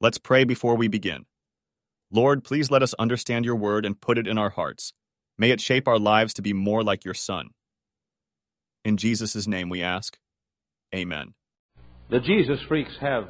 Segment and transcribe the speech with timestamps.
[0.00, 1.26] Let's pray before we begin.
[2.12, 4.92] Lord, please let us understand your word and put it in our hearts.
[5.36, 7.48] May it shape our lives to be more like your Son.
[8.84, 10.16] In Jesus' name we ask.
[10.94, 11.34] Amen.
[12.10, 13.28] The Jesus freaks have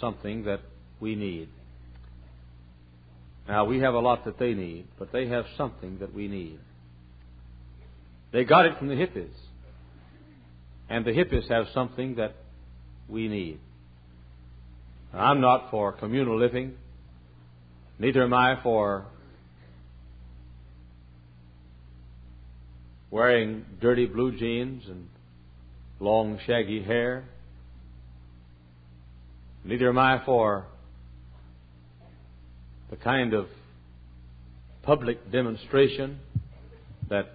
[0.00, 0.62] something that
[0.98, 1.48] we need.
[3.46, 6.58] Now, we have a lot that they need, but they have something that we need.
[8.32, 9.30] They got it from the hippies.
[10.88, 12.34] And the hippies have something that
[13.08, 13.60] we need.
[15.12, 16.74] I'm not for communal living.
[17.98, 19.06] Neither am I for
[23.10, 25.08] wearing dirty blue jeans and
[25.98, 27.24] long shaggy hair.
[29.64, 30.66] Neither am I for
[32.90, 33.46] the kind of
[34.82, 36.18] public demonstration
[37.08, 37.32] that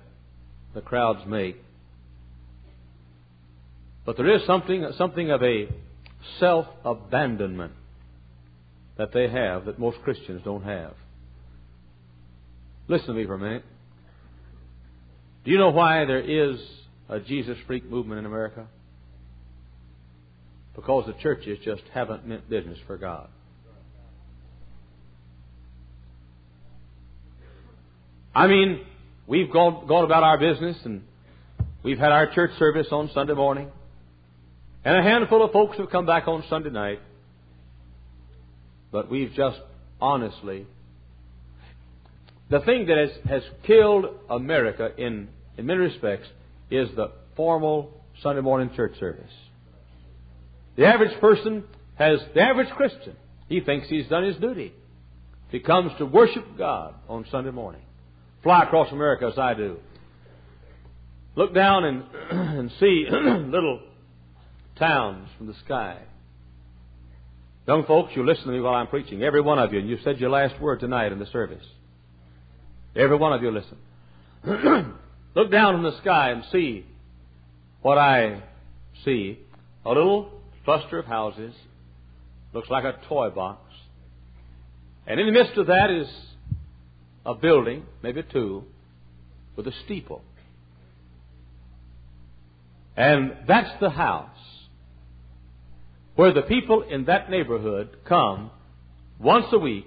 [0.74, 1.58] the crowds make.
[4.06, 5.68] But there is something, something of a
[6.40, 7.74] self abandonment
[8.98, 10.94] that they have that most Christians don't have.
[12.88, 13.66] Listen to me for a minute.
[15.44, 16.60] Do you know why there is
[17.10, 18.68] a Jesus freak movement in America?
[20.76, 23.30] Because the churches just haven't meant business for God.
[28.34, 28.82] I mean,
[29.28, 31.04] we've gone, gone about our business and
[31.84, 33.70] we've had our church service on Sunday morning.
[34.86, 37.00] And a handful of folks have come back on Sunday night.
[38.92, 39.60] But we've just
[40.00, 40.68] honestly.
[42.52, 46.28] The thing that has, has killed America in, in many respects
[46.70, 49.32] is the formal Sunday morning church service.
[50.78, 51.64] The average person
[51.96, 53.16] has, the average Christian,
[53.50, 54.72] he thinks he's done his duty.
[55.48, 57.82] If he comes to worship God on Sunday morning,
[58.44, 59.78] fly across America as I do,
[61.36, 63.80] look down and, and see little
[64.78, 65.98] towns from the sky.
[67.68, 69.24] Young folks, you listen to me while I'm preaching.
[69.24, 71.66] Every one of you, and you said your last word tonight in the service.
[72.96, 73.78] Every one of you listen.
[75.36, 76.86] Look down from the sky and see
[77.82, 78.44] what I
[79.04, 79.40] see.
[79.84, 80.30] A little
[80.64, 81.54] cluster of houses.
[82.54, 83.62] Looks like a toy box.
[85.08, 86.08] And in the midst of that is
[87.26, 88.64] a building, maybe two,
[89.56, 90.22] with a steeple.
[92.96, 94.35] And that's the house
[96.16, 98.52] where the people in that neighborhood come
[99.20, 99.86] once a week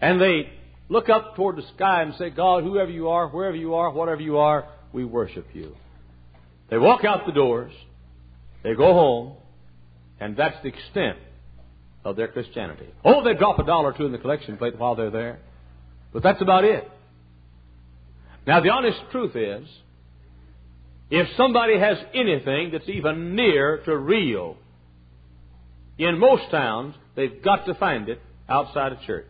[0.00, 0.50] and they
[0.88, 4.20] look up toward the sky and say, God, whoever you are, wherever you are, whatever
[4.20, 5.76] you are, we worship you.
[6.68, 7.72] They walk out the doors,
[8.62, 9.36] they go home,
[10.18, 11.18] and that's the extent
[12.04, 12.86] of their Christianity.
[13.04, 15.38] Oh, they drop a dollar or two in the collection plate while they're there,
[16.12, 16.88] but that's about it.
[18.46, 19.68] Now, the honest truth is,
[21.10, 24.56] if somebody has anything that's even near to real
[26.08, 29.26] in most towns, they've got to find it outside of church.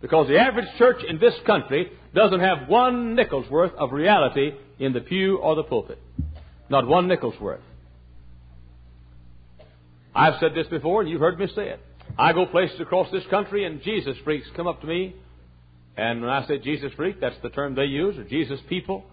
[0.00, 4.92] Because the average church in this country doesn't have one nickel's worth of reality in
[4.92, 5.98] the pew or the pulpit.
[6.68, 7.60] Not one nickel's worth.
[10.14, 11.80] I've said this before, and you've heard me say it.
[12.18, 15.14] I go places across this country, and Jesus freaks come up to me.
[15.96, 19.04] And when I say Jesus freak, that's the term they use, or Jesus people.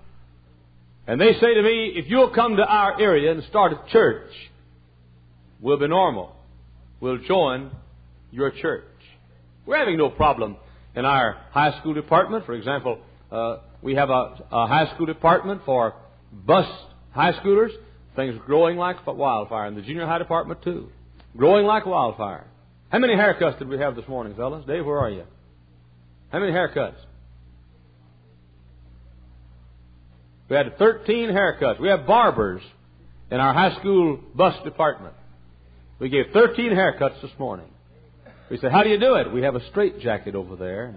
[1.07, 4.29] And they say to me, if you'll come to our area and start a church,
[5.63, 6.35] will be normal.
[6.99, 7.71] Will join
[8.29, 8.83] your church.
[9.65, 10.57] We're having no problem
[10.93, 12.45] in our high school department.
[12.45, 12.99] For example,
[13.31, 15.95] uh, we have a, a, high school department for
[16.31, 16.67] bus
[17.11, 17.71] high schoolers.
[18.15, 19.65] Things growing like wildfire.
[19.65, 20.89] And the junior high department, too.
[21.35, 22.45] Growing like wildfire.
[22.89, 24.65] How many haircuts did we have this morning, fellas?
[24.67, 25.23] Dave, where are you?
[26.31, 26.97] How many haircuts?
[30.49, 31.79] We had 13 haircuts.
[31.79, 32.61] We have barbers
[33.31, 35.15] in our high school bus department.
[35.99, 37.67] We gave 13 haircuts this morning.
[38.49, 39.31] We said, How do you do it?
[39.31, 40.95] We have a straight jacket over there.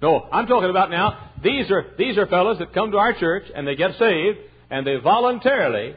[0.00, 3.44] No, I'm talking about now, these are, these are fellows that come to our church
[3.52, 4.38] and they get saved
[4.70, 5.96] and they voluntarily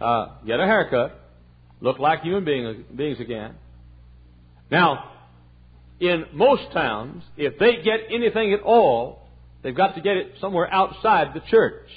[0.00, 1.20] uh, get a haircut,
[1.80, 3.54] look like human being, beings again.
[4.68, 5.12] Now,
[6.00, 9.28] in most towns, if they get anything at all,
[9.62, 11.88] they've got to get it somewhere outside the church.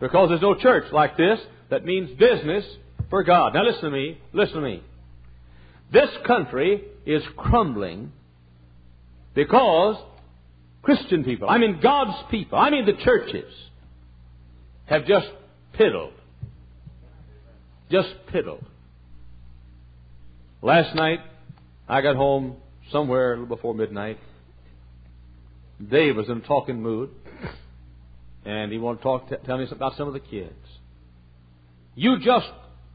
[0.00, 2.64] Because there's no church like this that means business
[3.10, 3.54] for God.
[3.54, 4.18] Now listen to me.
[4.32, 4.82] Listen to me.
[5.92, 8.12] This country is crumbling
[9.34, 9.96] because
[10.82, 13.52] Christian people, I mean God's people, I mean the churches,
[14.86, 15.26] have just
[15.78, 16.12] piddled.
[17.90, 18.64] Just piddled.
[20.62, 21.20] Last night,
[21.88, 22.56] I got home
[22.90, 24.18] somewhere a little before midnight.
[25.90, 27.10] Dave was in a talking mood,
[28.44, 30.52] and he wanted to talk, tell me about some of the kids.
[31.94, 32.46] You just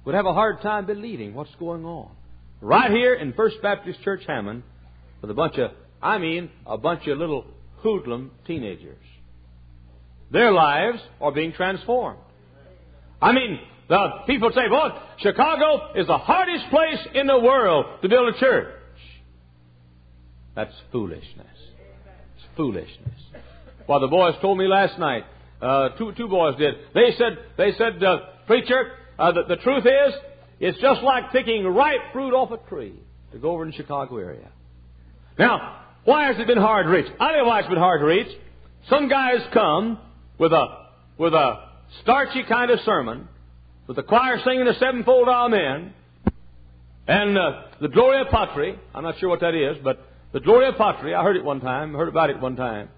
[0.05, 2.09] would have a hard time believing what's going on.
[2.61, 4.63] Right here in First Baptist Church Hammond,
[5.21, 7.45] with a bunch of, I mean, a bunch of little
[7.77, 8.97] hoodlum teenagers.
[10.31, 12.19] Their lives are being transformed.
[13.21, 18.09] I mean, the people say, boy, Chicago is the hardest place in the world to
[18.09, 18.75] build a church.
[20.55, 21.47] That's foolishness.
[22.35, 23.21] It's foolishness.
[23.87, 25.23] Well, the boys told me last night,
[25.61, 26.75] uh, two, two boys did.
[26.93, 28.17] They said, they said, uh,
[28.49, 30.13] preacher, uh, the, the truth is,
[30.59, 32.99] it's just like picking ripe fruit off a tree
[33.31, 34.49] to go over in the Chicago area.
[35.37, 37.05] Now, why has it been hard to reach?
[37.19, 38.27] I know why it's been hard to reach.
[38.89, 39.99] Some guys come
[40.39, 40.65] with a,
[41.19, 41.69] with a
[42.01, 43.27] starchy kind of sermon,
[43.85, 45.93] with the choir singing the sevenfold Amen,
[47.07, 48.79] and uh, the Gloria Patri.
[48.95, 50.03] I'm not sure what that is, but
[50.33, 51.13] the Gloria Patri.
[51.13, 51.93] I heard it one time.
[51.93, 52.89] Heard about it one time.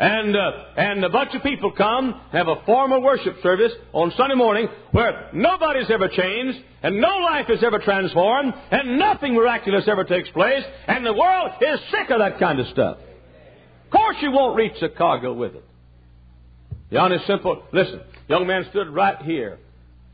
[0.00, 4.34] And, uh, and a bunch of people come, have a formal worship service on Sunday
[4.34, 10.04] morning where nobody's ever changed, and no life is ever transformed, and nothing miraculous ever
[10.04, 12.96] takes place, and the world is sick of that kind of stuff.
[12.96, 15.64] Of course you won't reach Chicago with it.
[16.90, 19.58] The honest, simple, listen, young man stood right here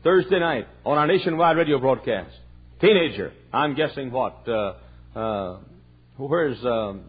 [0.03, 2.35] Thursday night on our nationwide radio broadcast.
[2.81, 4.73] Teenager, I'm guessing what, uh,
[5.17, 5.59] uh,
[6.17, 7.03] where's, um,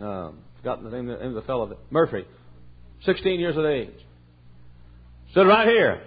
[0.00, 2.24] um, forgotten the name, of the fellow, Murphy,
[3.04, 3.90] 16 years of age.
[5.30, 6.02] Stood right here.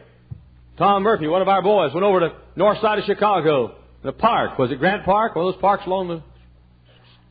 [0.77, 4.57] Tom Murphy, one of our boys, went over to north side of Chicago, the park.
[4.57, 5.36] Was it Grant Park?
[5.36, 6.24] One of those parks along the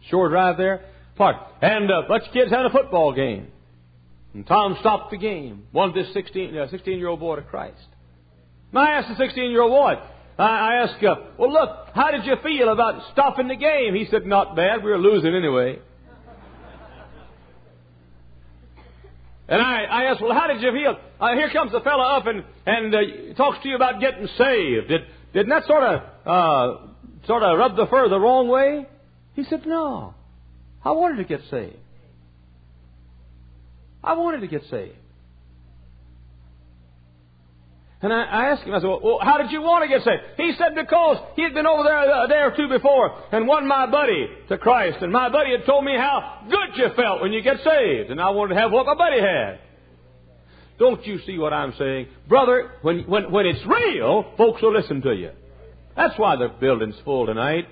[0.08, 0.84] shore drive there?
[1.16, 1.36] Park.
[1.60, 3.48] And a bunch of kids had a football game.
[4.34, 7.76] And Tom stopped the game, wanted this 16, uh, 16 year old boy to Christ.
[8.70, 10.00] And I asked the 16 year old boy,
[10.38, 13.94] I, I asked, uh, well, look, how did you feel about stopping the game?
[13.94, 14.84] He said, not bad.
[14.84, 15.80] We were losing anyway.
[19.50, 20.96] And I, I asked, well, how did you feel?
[21.20, 24.88] Uh, here comes the fellow up and, and uh, talks to you about getting saved.
[24.88, 25.00] Did,
[25.34, 26.86] didn't that sort of, uh,
[27.26, 28.86] sort of rub the fur the wrong way?
[29.34, 30.14] He said, no.
[30.84, 31.76] I wanted to get saved.
[34.04, 34.96] I wanted to get saved.
[38.02, 40.22] And I, I asked him, I said, well, how did you want to get saved?
[40.38, 43.68] He said, because he had been over there a day or two before and won
[43.68, 44.98] my buddy to Christ.
[45.02, 48.10] And my buddy had told me how good you felt when you get saved.
[48.10, 49.60] And I wanted to have what my buddy had.
[50.78, 52.06] Don't you see what I'm saying?
[52.26, 55.32] Brother, when, when, when it's real, folks will listen to you.
[55.94, 57.66] That's why the building's full tonight.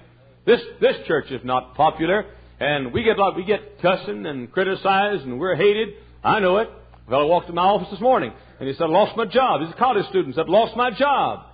[0.45, 2.27] This, this church is not popular.
[2.61, 5.95] And we get, we get cussing and criticized and we're hated.
[6.23, 6.69] I know it.
[7.07, 9.61] A fellow walked in my office this morning and he said, I lost my job.
[9.63, 10.29] He's a college student.
[10.29, 11.47] He Said, lost my job.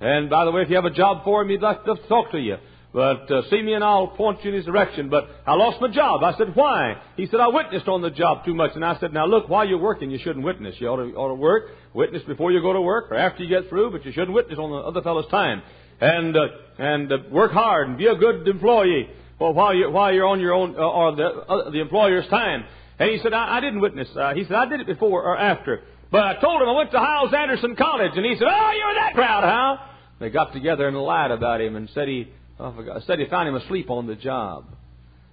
[0.00, 2.32] And by the way, if you have a job for him, he'd like to talk
[2.32, 2.56] to you.
[2.92, 5.08] But uh, see me and I'll point you in his direction.
[5.08, 6.22] But I lost my job.
[6.22, 7.00] I said, why?
[7.16, 8.72] He said, I witnessed on the job too much.
[8.74, 10.74] And I said, now look, while you're working, you shouldn't witness.
[10.78, 13.48] You ought to, ought to work, witness before you go to work or after you
[13.48, 15.62] get through, but you shouldn't witness on the other fellow's time.
[16.00, 16.40] And, uh,
[16.78, 19.08] and uh, work hard and be a good employee
[19.38, 22.64] well, while, you, while you're on your own, uh, or the, uh, the employer's time.
[22.98, 24.08] And he said, I, I didn't witness.
[24.14, 25.80] Uh, he said, I did it before or after.
[26.12, 28.86] But I told him I went to Hyles Anderson College, and he said, "Oh, you
[28.86, 29.86] were that crowd, huh?"
[30.20, 32.28] They got together and lied about him, and said he
[32.60, 34.66] oh, forgot, said he found him asleep on the job,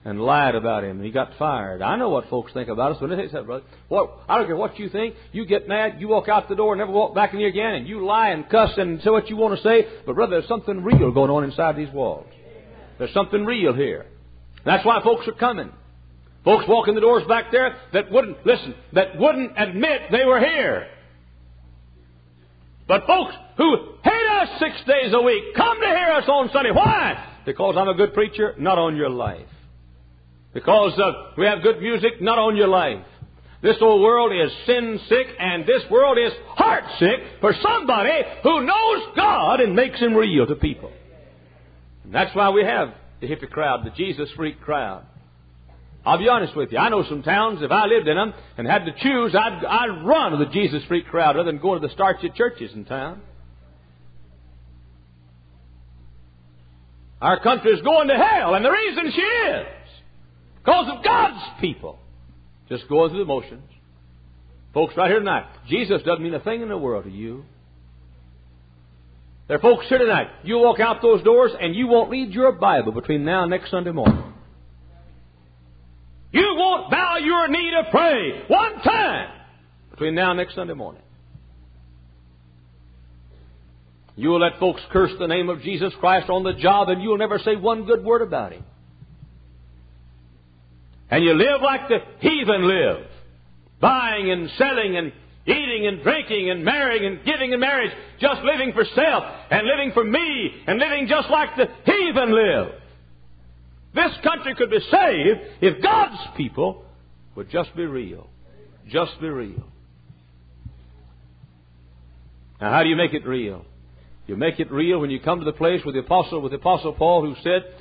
[0.05, 1.81] and lied about him, and he got fired.
[1.81, 4.19] I know what folks think about us when they say, "Brother, what?
[4.29, 5.15] I don't care what you think.
[5.33, 7.75] You get mad, you walk out the door, and never walk back in here again,
[7.75, 10.47] and you lie and cuss and say what you want to say." But brother, there's
[10.47, 12.25] something real going on inside these walls.
[12.97, 14.05] There's something real here.
[14.63, 15.73] That's why folks are coming.
[16.45, 20.87] Folks walking the doors back there that wouldn't, listen, that wouldn't admit they were here.
[22.87, 26.71] But folks who hate us six days a week come to hear us on Sunday.
[26.71, 27.23] Why?
[27.45, 29.45] Because I'm a good preacher, not on your life.
[30.53, 33.05] Because uh, we have good music, not on your life.
[33.61, 38.65] This old world is sin sick, and this world is heart sick for somebody who
[38.65, 40.91] knows God and makes Him real to people.
[42.05, 45.05] And that's why we have the hippie crowd, the Jesus freak crowd.
[46.05, 46.77] I'll be honest with you.
[46.77, 50.05] I know some towns, if I lived in them and had to choose, I'd, I'd
[50.05, 53.21] run to the Jesus freak crowd rather than go to the starchy churches in town.
[57.21, 59.67] Our country is going to hell, and the reason she is
[60.63, 61.99] because of God's people
[62.69, 63.63] just going through the motions.
[64.73, 67.43] Folks, right here tonight, Jesus doesn't mean a thing in the world to you.
[69.47, 70.27] There are folks here tonight.
[70.43, 73.71] You walk out those doors and you won't read your Bible between now and next
[73.71, 74.28] Sunday morning.
[76.31, 79.29] You won't bow your knee to pray one time
[79.91, 81.01] between now and next Sunday morning.
[84.15, 87.17] You will let folks curse the name of Jesus Christ on the job and you'll
[87.17, 88.63] never say one good word about Him.
[91.09, 93.07] And you live like the heathen live,
[93.81, 95.11] buying and selling and
[95.47, 99.91] eating and drinking and marrying and giving in marriage, just living for self and living
[99.93, 102.73] for me and living just like the heathen live.
[103.93, 106.85] This country could be saved if God's people
[107.35, 108.27] would just be real.
[108.87, 109.63] Just be real.
[112.61, 113.65] Now, how do you make it real?
[114.27, 116.57] You make it real when you come to the place with the apostle, with the
[116.57, 117.73] apostle Paul, who said,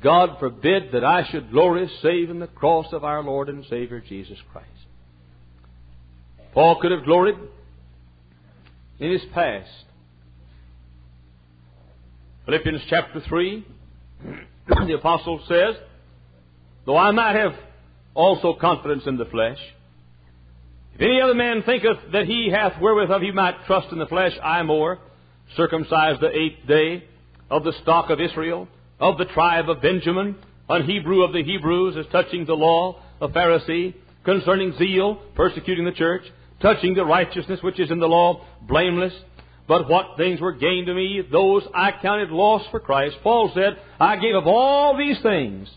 [0.00, 4.00] "God forbid that I should glory save in the cross of our Lord and Savior
[4.00, 4.68] Jesus Christ."
[6.52, 7.36] Paul could have gloried
[9.00, 9.70] in his past.
[12.44, 13.64] Philippians chapter 3,
[14.68, 15.74] the apostle says,
[16.86, 17.52] Though I might have
[18.14, 19.58] also confidence in the flesh,
[20.94, 24.06] if any other man thinketh that he hath wherewith of he might trust in the
[24.06, 24.98] flesh, I more,
[25.56, 27.04] circumcised the eighth day,
[27.50, 28.68] of the stock of Israel,
[29.00, 30.36] of the tribe of Benjamin,
[30.68, 33.94] an Hebrew of the Hebrews, as touching the law, a Pharisee,
[34.24, 36.22] concerning zeal, persecuting the church,
[36.60, 39.14] touching the righteousness which is in the law, blameless.
[39.68, 43.16] But what things were gained to me, those I counted loss for Christ.
[43.22, 45.68] Paul said, I gave up all these things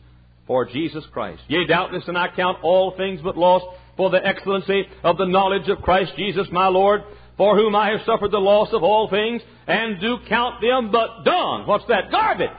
[0.47, 1.41] for Jesus Christ.
[1.49, 3.61] Yea, doubtless, and I count all things but loss
[3.97, 7.03] for the excellency of the knowledge of Christ Jesus my Lord,
[7.37, 11.23] for whom I have suffered the loss of all things, and do count them but
[11.25, 11.67] dung.
[11.67, 12.11] What's that?
[12.11, 12.49] Garbage.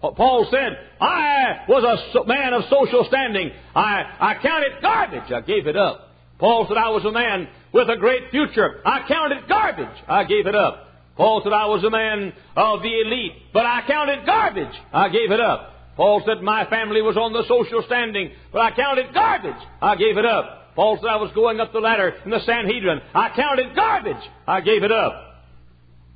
[0.00, 1.84] Paul said, I was
[2.14, 3.50] a man of social standing.
[3.74, 5.30] I, I counted garbage.
[5.30, 6.08] I gave it up.
[6.38, 8.80] Paul said, I was a man with a great future.
[8.84, 10.02] I counted garbage.
[10.08, 10.88] I gave it up.
[11.16, 14.74] Paul said, I was a man of the elite, but I counted garbage.
[14.92, 15.70] I gave it up.
[15.96, 19.62] Paul said, my family was on the social standing, but I counted garbage.
[19.80, 20.74] I gave it up.
[20.74, 23.00] Paul said, I was going up the ladder in the Sanhedrin.
[23.14, 24.30] I counted garbage.
[24.46, 25.12] I gave it up.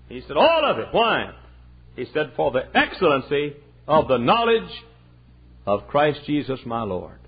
[0.09, 0.87] He said, all of it.
[0.93, 1.33] Why?
[1.95, 4.71] He said, for the excellency of the knowledge
[5.67, 7.19] of Christ Jesus my Lord.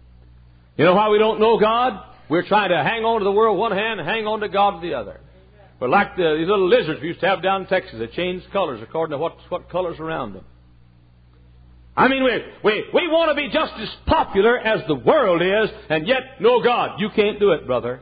[0.77, 2.03] You know why we don't know God?
[2.29, 4.83] We're trying to hang on to the world one hand and hang on to God
[4.83, 5.21] the other.
[5.81, 8.43] We're like the, these little lizards we used to have down in Texas that change
[8.53, 10.45] colors according to what, what colors around them.
[11.97, 12.31] I mean, we,
[12.63, 16.63] we, we want to be just as popular as the world is and yet no
[16.63, 17.01] God.
[17.01, 18.01] You can't do it, brother.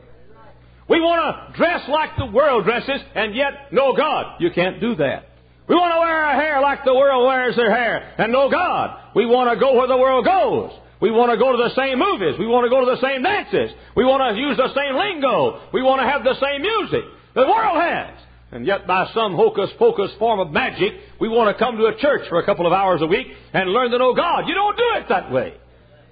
[0.89, 4.39] We want to dress like the world dresses and yet no God.
[4.39, 5.29] You can't do that.
[5.67, 8.97] We want to wear our hair like the world wears their hair and no God.
[9.15, 10.71] We want to go where the world goes.
[10.99, 12.39] We want to go to the same movies.
[12.39, 13.75] We want to go to the same dances.
[13.95, 15.69] We want to use the same lingo.
[15.73, 18.17] We want to have the same music the world has.
[18.51, 21.97] And yet, by some hocus pocus form of magic, we want to come to a
[21.97, 24.47] church for a couple of hours a week and learn to know God.
[24.47, 25.53] You don't do it that way.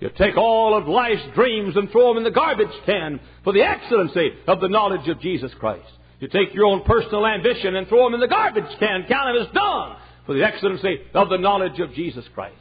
[0.01, 3.63] You take all of life's dreams and throw them in the garbage can for the
[3.63, 5.87] excellency of the knowledge of Jesus Christ.
[6.19, 9.47] You take your own personal ambition and throw them in the garbage can, count them
[9.47, 12.55] as dung for the excellency of the knowledge of Jesus Christ.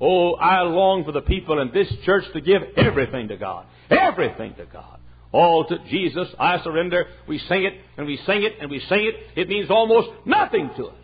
[0.00, 3.66] Oh, I long for the people in this church to give everything to God.
[3.90, 4.98] Everything to God.
[5.32, 7.06] All to Jesus I surrender.
[7.26, 9.40] We sing it and we sing it and we sing it.
[9.40, 10.94] It means almost nothing to us.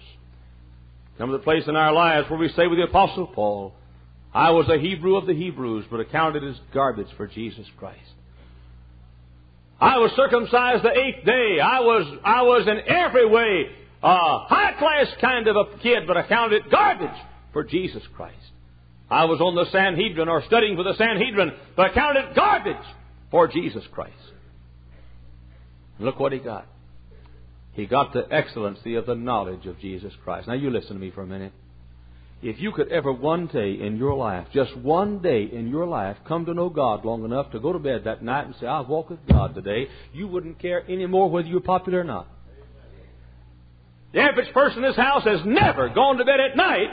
[1.19, 3.75] Come to the place in our lives where we say with the Apostle Paul,
[4.35, 7.99] I was a Hebrew of the Hebrews, but accounted as garbage for Jesus Christ.
[9.81, 11.59] I was circumcised the eighth day.
[11.61, 13.67] I was, I was in every way
[14.03, 17.21] a high class kind of a kid, but accounted garbage
[17.53, 18.37] for Jesus Christ.
[19.13, 22.87] I was on the Sanhedrin or studying for the Sanhedrin, but I counted garbage
[23.31, 24.15] for Jesus Christ.
[25.99, 26.67] look what he got.
[27.75, 30.49] He got the excellency of the knowledge of Jesus Christ.
[30.49, 31.53] Now you listen to me for a minute.
[32.43, 36.17] If you could ever one day in your life, just one day in your life,
[36.27, 38.87] come to know God long enough to go to bed that night and say, I'll
[38.87, 42.29] walk with God today, you wouldn't care anymore whether you're popular or not.
[44.15, 46.89] The average person in this house has never gone to bed at night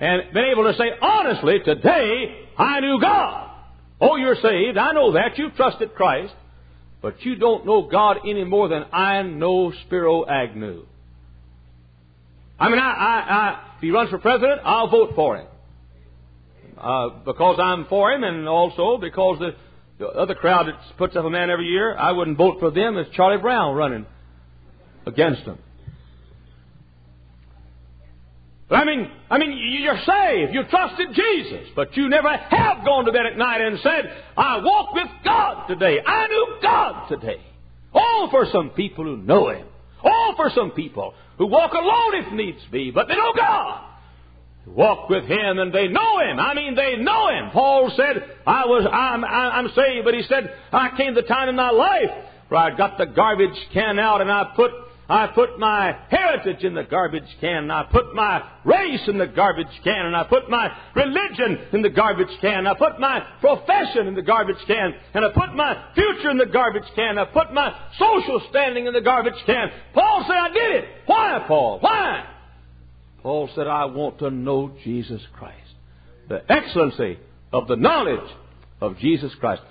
[0.00, 3.50] and been able to say, honestly, today I knew God.
[4.00, 4.76] Oh, you're saved.
[4.76, 5.38] I know that.
[5.38, 6.34] You've trusted Christ.
[7.00, 10.86] But you don't know God any more than I know Spiro Agnew.
[12.58, 15.46] I mean, I, I, I, if he runs for president, I'll vote for him.
[16.78, 19.54] Uh, because I'm for him, and also because the,
[19.98, 22.96] the other crowd that puts up a man every year, I wouldn't vote for them
[22.96, 24.06] as Charlie Brown running
[25.06, 25.58] against him.
[28.70, 30.54] I mean, I mean, you're saved.
[30.54, 34.58] You trusted Jesus, but you never have gone to bed at night and said, I
[34.62, 35.98] walk with God today.
[36.04, 37.40] I knew God today.
[37.92, 39.66] Oh, for some people who know Him.
[40.02, 43.90] Oh, for some people who walk alone if needs be, but they know God.
[44.66, 46.40] Walk with Him and they know Him.
[46.40, 47.50] I mean, they know Him.
[47.52, 51.56] Paul said, I was, I'm, I'm saved, but he said, I came the time in
[51.56, 52.10] my life
[52.48, 54.70] where I got the garbage can out and I put
[55.08, 57.70] I put my heritage in the garbage can.
[57.70, 60.06] I put my race in the garbage can.
[60.06, 62.66] And I put my religion in the garbage can.
[62.66, 64.94] I put my profession in the garbage can.
[65.12, 67.18] And I put my future in the garbage can.
[67.18, 69.68] I put my social standing in the garbage can.
[69.92, 70.84] Paul said, I did it.
[71.04, 71.80] Why, Paul?
[71.80, 72.24] Why?
[73.22, 75.58] Paul said, I want to know Jesus Christ.
[76.28, 77.18] The excellency
[77.52, 78.30] of the knowledge
[78.80, 79.62] of Jesus Christ.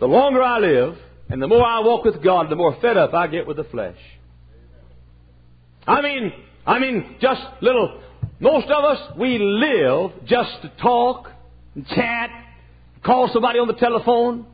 [0.00, 0.96] The longer I live,
[1.30, 3.64] and the more I walk with God, the more fed up I get with the
[3.64, 3.96] flesh.
[5.86, 6.32] I mean,
[6.66, 8.00] I mean, just little,
[8.38, 11.30] most of us, we live just to talk
[11.74, 12.30] and chat,
[13.04, 14.46] call somebody on the telephone,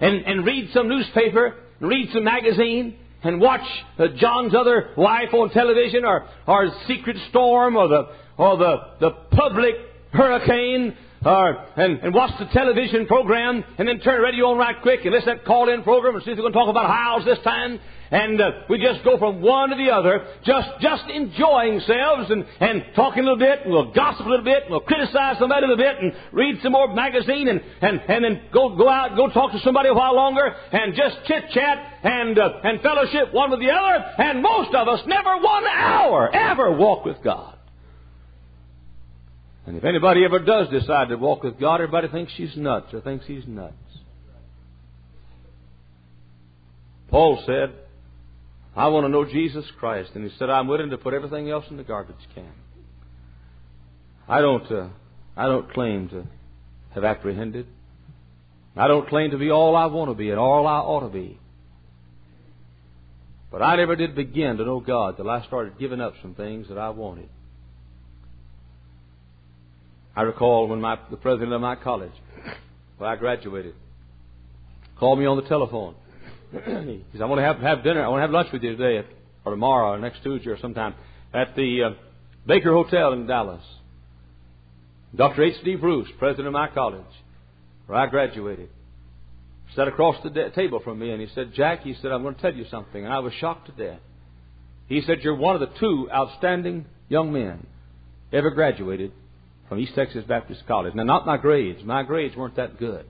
[0.00, 3.66] and, and read some newspaper, and read some magazine, and watch
[3.98, 9.10] uh, John's other wife on television, or, or Secret Storm, or the, or the, the
[9.30, 9.74] public
[10.12, 14.76] hurricane, or, and, and watch the television program, and then turn the radio on right
[14.82, 16.88] quick, and listen to that call-in program, and see if they're going to talk about
[16.88, 17.80] house this time,
[18.10, 22.44] and uh, we just go from one to the other, just just enjoying ourselves and,
[22.60, 25.64] and talking a little bit, and we'll gossip a little bit, and we'll criticize somebody
[25.64, 29.16] a little bit, and read some more magazine, and, and, and then go go out,
[29.16, 33.32] go talk to somebody a while longer, and just chit chat and uh, and fellowship
[33.32, 37.56] one with the other, and most of us never one hour ever walk with God.
[39.66, 43.02] And if anybody ever does decide to walk with God, everybody thinks she's nuts or
[43.02, 43.74] thinks he's nuts.
[47.10, 47.74] Paul said,
[48.78, 50.12] I want to know Jesus Christ.
[50.14, 52.52] And he said, I'm willing to put everything else in the garbage can.
[54.28, 54.88] I don't, uh,
[55.36, 56.24] I don't claim to
[56.94, 57.66] have apprehended.
[58.76, 61.08] I don't claim to be all I want to be and all I ought to
[61.08, 61.40] be.
[63.50, 66.68] But I never did begin to know God till I started giving up some things
[66.68, 67.28] that I wanted.
[70.14, 72.12] I recall when my, the president of my college,
[72.98, 73.74] when I graduated,
[75.00, 75.96] called me on the telephone
[76.52, 78.02] he said, I want to have, have dinner.
[78.04, 79.06] I want to have lunch with you today
[79.44, 80.94] or tomorrow or next Tuesday or sometime
[81.34, 81.90] at the uh,
[82.46, 83.62] Baker Hotel in Dallas.
[85.14, 85.42] Dr.
[85.42, 85.76] H.D.
[85.76, 87.02] Bruce, president of my college,
[87.86, 88.68] where I graduated,
[89.74, 92.34] sat across the de- table from me and he said, Jack, he said, I'm going
[92.34, 93.04] to tell you something.
[93.04, 94.00] And I was shocked to death.
[94.86, 97.66] He said, You're one of the two outstanding young men
[98.32, 99.12] ever graduated
[99.68, 100.94] from East Texas Baptist College.
[100.94, 101.84] Now, not my grades.
[101.84, 103.04] My grades weren't that good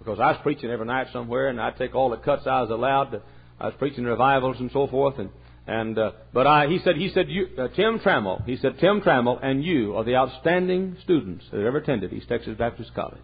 [0.00, 2.70] because I was preaching every night somewhere, and I'd take all the cuts I was
[2.70, 3.12] allowed.
[3.12, 3.22] To,
[3.60, 5.30] I was preaching revivals and so forth, and
[5.66, 9.02] and uh, but I he said he said you uh, Tim Trammell he said Tim
[9.02, 13.18] Trammell and you are the outstanding students that ever attended East Texas Baptist College.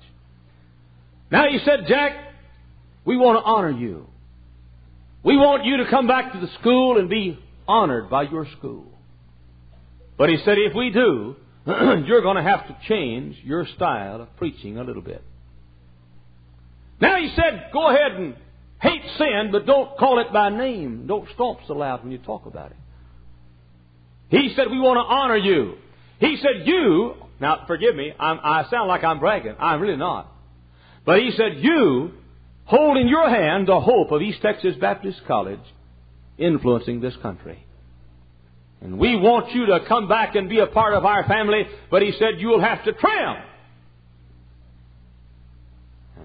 [1.30, 2.12] Now he said, Jack,
[3.04, 4.06] we want to honor you.
[5.24, 8.86] We want you to come back to the school and be honored by your school.
[10.16, 11.34] But he said, if we do,
[11.66, 15.22] you're going to have to change your style of preaching a little bit.
[17.00, 18.34] Now he said, go ahead and
[18.80, 21.06] hate sin, but don't call it by name.
[21.06, 22.76] Don't stomp so loud when you talk about it.
[24.28, 25.76] He said, we want to honor you.
[26.18, 29.54] He said, you, now forgive me, I'm, i sound like I'm bragging.
[29.58, 30.32] I'm really not.
[31.04, 32.12] But he said, you
[32.64, 35.60] hold in your hand the hope of East Texas Baptist College
[36.38, 37.64] influencing this country.
[38.80, 42.02] And we want you to come back and be a part of our family, but
[42.02, 43.36] he said, you'll have to trim.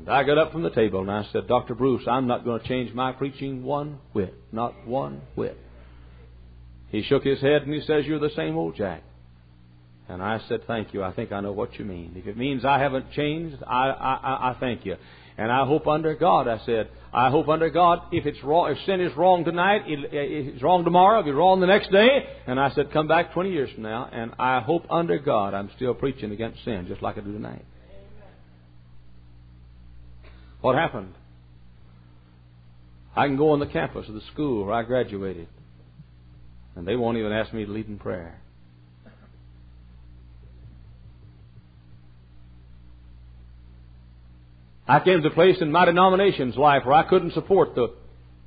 [0.06, 1.76] And I got up from the table and I said, Dr.
[1.76, 4.34] Bruce, I'm not going to change my preaching one whit.
[4.52, 5.58] Not one whit.
[6.90, 9.04] He shook his head and he says, You're the same old Jack.
[10.10, 11.04] And I said, Thank you.
[11.04, 12.14] I think I know what you mean.
[12.16, 14.98] If it means I haven't changed, I, I, I thank you.
[15.38, 18.78] And I hope under God, I said, I hope under God, if it's wrong, if
[18.86, 22.26] sin is wrong tonight, it's wrong tomorrow, it'll be wrong the next day.
[22.48, 25.70] And I said, come back 20 years from now, and I hope under God I'm
[25.78, 27.66] still preaching against sin, just like I do tonight.
[30.62, 31.14] What happened?
[33.16, 35.48] I can go on the campus of the school where I graduated,
[36.76, 38.40] and they won't even ask me to lead in prayer.
[44.88, 47.94] I came to a place in my denomination's life where I couldn't support the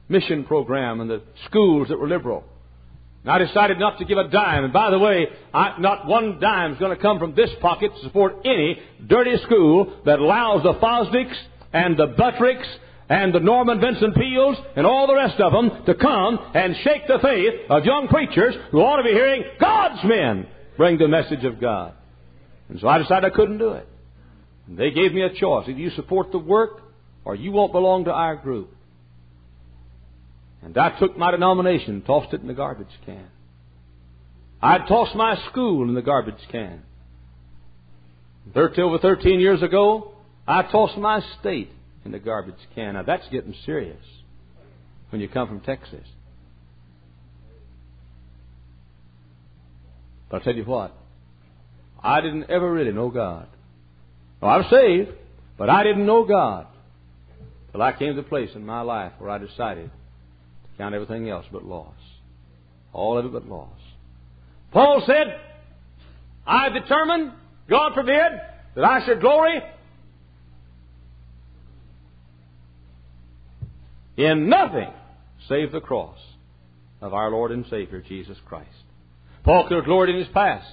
[0.08, 2.44] mission program and the schools that were liberal.
[3.22, 4.64] And I decided not to give a dime.
[4.64, 7.92] And by the way, I, not one dime is going to come from this pocket
[7.96, 11.34] to support any dirty school that allows the Fosdicks
[11.74, 12.66] and the Buttricks
[13.08, 17.06] and the Norman Vincent Peales and all the rest of them to come and shake
[17.06, 20.46] the faith of young preachers who ought to be hearing God's men
[20.78, 21.92] bring the message of God.
[22.68, 23.86] And so I decided I couldn't do it.
[24.66, 25.68] And they gave me a choice.
[25.68, 26.80] Either you support the work
[27.24, 28.70] or you won't belong to our group.
[30.62, 33.26] And I took my denomination and tossed it in the garbage can.
[34.62, 36.82] I tossed my school in the garbage can.
[38.56, 40.13] over 13 years ago,
[40.46, 41.70] I tossed my state
[42.04, 42.94] in the garbage can.
[42.94, 44.02] Now that's getting serious
[45.10, 46.06] when you come from Texas.
[50.28, 50.94] But I'll tell you what,
[52.02, 53.46] I didn't ever really know God.
[54.40, 55.10] Well, I was saved,
[55.56, 56.66] but I didn't know God
[57.72, 61.30] till I came to a place in my life where I decided to count everything
[61.30, 61.94] else but loss.
[62.92, 63.68] All of it but loss.
[64.72, 65.40] Paul said,
[66.46, 67.32] I determined,
[67.68, 68.40] God forbid,
[68.74, 69.62] that I should glory
[74.16, 74.90] in nothing
[75.48, 76.18] save the cross
[77.00, 78.68] of our Lord and Savior Jesus Christ.
[79.44, 80.66] Paul could have gloried in his past.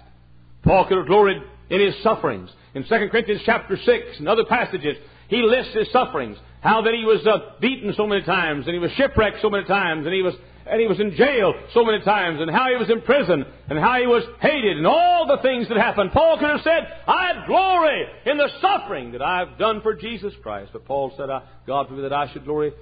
[0.63, 2.49] Paul could have gloried in his sufferings.
[2.73, 4.95] In 2 Corinthians chapter 6 and other passages,
[5.27, 6.38] he lists his sufferings.
[6.62, 9.65] How that he was uh, beaten so many times, and he was shipwrecked so many
[9.65, 12.75] times, and he was and he was in jail so many times, and how he
[12.75, 16.12] was in prison, and how he was hated, and all the things that happened.
[16.12, 20.69] Paul could have said, I glory in the suffering that I've done for Jesus Christ.
[20.71, 21.30] But Paul said,
[21.65, 22.73] God forbid that I should glory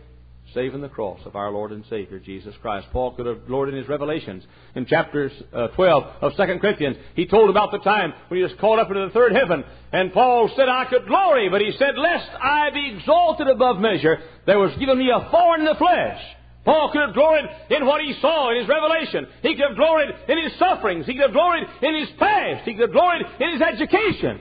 [0.53, 2.87] save in the cross of our Lord and Savior, Jesus Christ.
[2.91, 4.43] Paul could have gloried in his revelations.
[4.75, 8.53] In chapter uh, 12 of 2 Corinthians, he told about the time when he was
[8.59, 9.63] called up into the third heaven.
[9.91, 14.17] And Paul said, I could glory, but he said, lest I be exalted above measure,
[14.45, 16.21] there was given me a thorn in the flesh.
[16.65, 19.27] Paul could have gloried in what he saw in his revelation.
[19.41, 21.05] He could have gloried in his sufferings.
[21.05, 22.65] He could have gloried in his past.
[22.65, 24.39] He could have gloried in his education.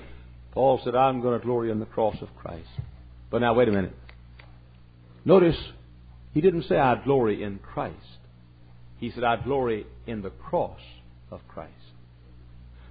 [0.52, 2.68] Paul said, I'm going to glory in the cross of Christ.
[3.30, 3.94] But now, wait a minute.
[5.24, 5.56] Notice
[6.34, 7.96] he didn't say, I'd glory in Christ.
[8.98, 10.80] He said, I'd glory in the cross
[11.30, 11.72] of Christ.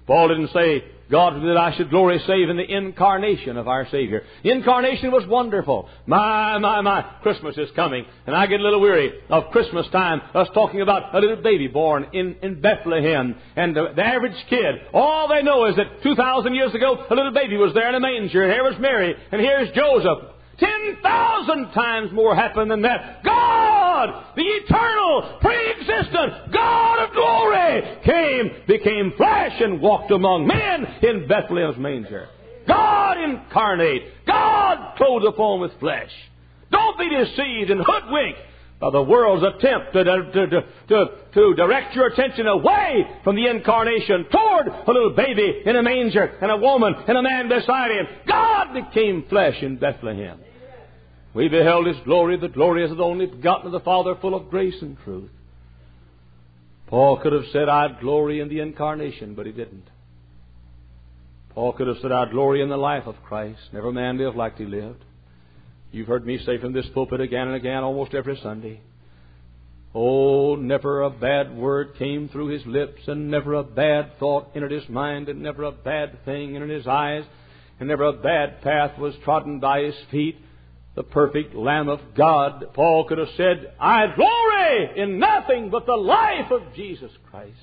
[0.08, 4.22] Paul didn't say, God, that I should glory save in the incarnation of our Savior.
[4.42, 5.86] The incarnation was wonderful.
[6.06, 10.22] My, my, my, Christmas is coming, and I get a little weary of Christmas time,
[10.34, 14.76] us talking about a little baby born in, in Bethlehem, and the, the average kid.
[14.94, 18.00] All they know is that 2,000 years ago, a little baby was there in a
[18.00, 20.37] manger, and here was Mary, and here's Joseph.
[20.58, 23.22] Ten thousand times more happened than that.
[23.24, 31.28] God, the eternal, pre-existent God of glory, came, became flesh, and walked among men in
[31.28, 32.28] Bethlehem's manger.
[32.66, 34.02] God incarnate.
[34.26, 36.10] God clothed upon with flesh.
[36.70, 38.40] Don't be deceived and hoodwinked
[38.80, 44.26] by the world's attempt to, to, to, to, direct your attention away from the incarnation
[44.30, 48.06] toward a little baby in a manger and a woman and a man beside him.
[48.28, 50.38] God became flesh in Bethlehem.
[51.38, 54.50] We beheld His glory, the glory as the only begotten of the Father, full of
[54.50, 55.30] grace and truth.
[56.88, 59.88] Paul could have said, I'd glory in the incarnation, but he didn't.
[61.54, 63.60] Paul could have said, I'd glory in the life of Christ.
[63.72, 65.04] Never man lived like he lived.
[65.92, 68.80] You've heard me say from this pulpit again and again, almost every Sunday.
[69.94, 74.72] Oh, never a bad word came through his lips, and never a bad thought entered
[74.72, 77.22] his mind, and never a bad thing entered his eyes,
[77.78, 80.36] and never a bad path was trodden by his feet
[80.98, 85.92] the perfect Lamb of God, Paul could have said, I glory in nothing but the
[85.92, 87.54] life of Jesus Christ.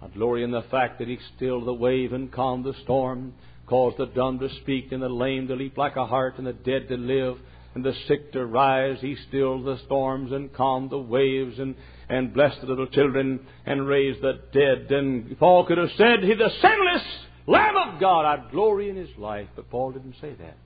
[0.00, 3.34] I glory in the fact that He stilled the wave and calmed the storm,
[3.66, 6.52] caused the dumb to speak and the lame to leap like a hart and the
[6.52, 7.36] dead to live
[7.74, 8.98] and the sick to rise.
[9.00, 11.74] He stilled the storms and calmed the waves and,
[12.08, 14.88] and blessed the little children and raised the dead.
[14.92, 17.02] And Paul could have said, He the sinless
[17.48, 19.48] Lamb of God, I'd glory in His life.
[19.56, 20.58] But Paul didn't say that.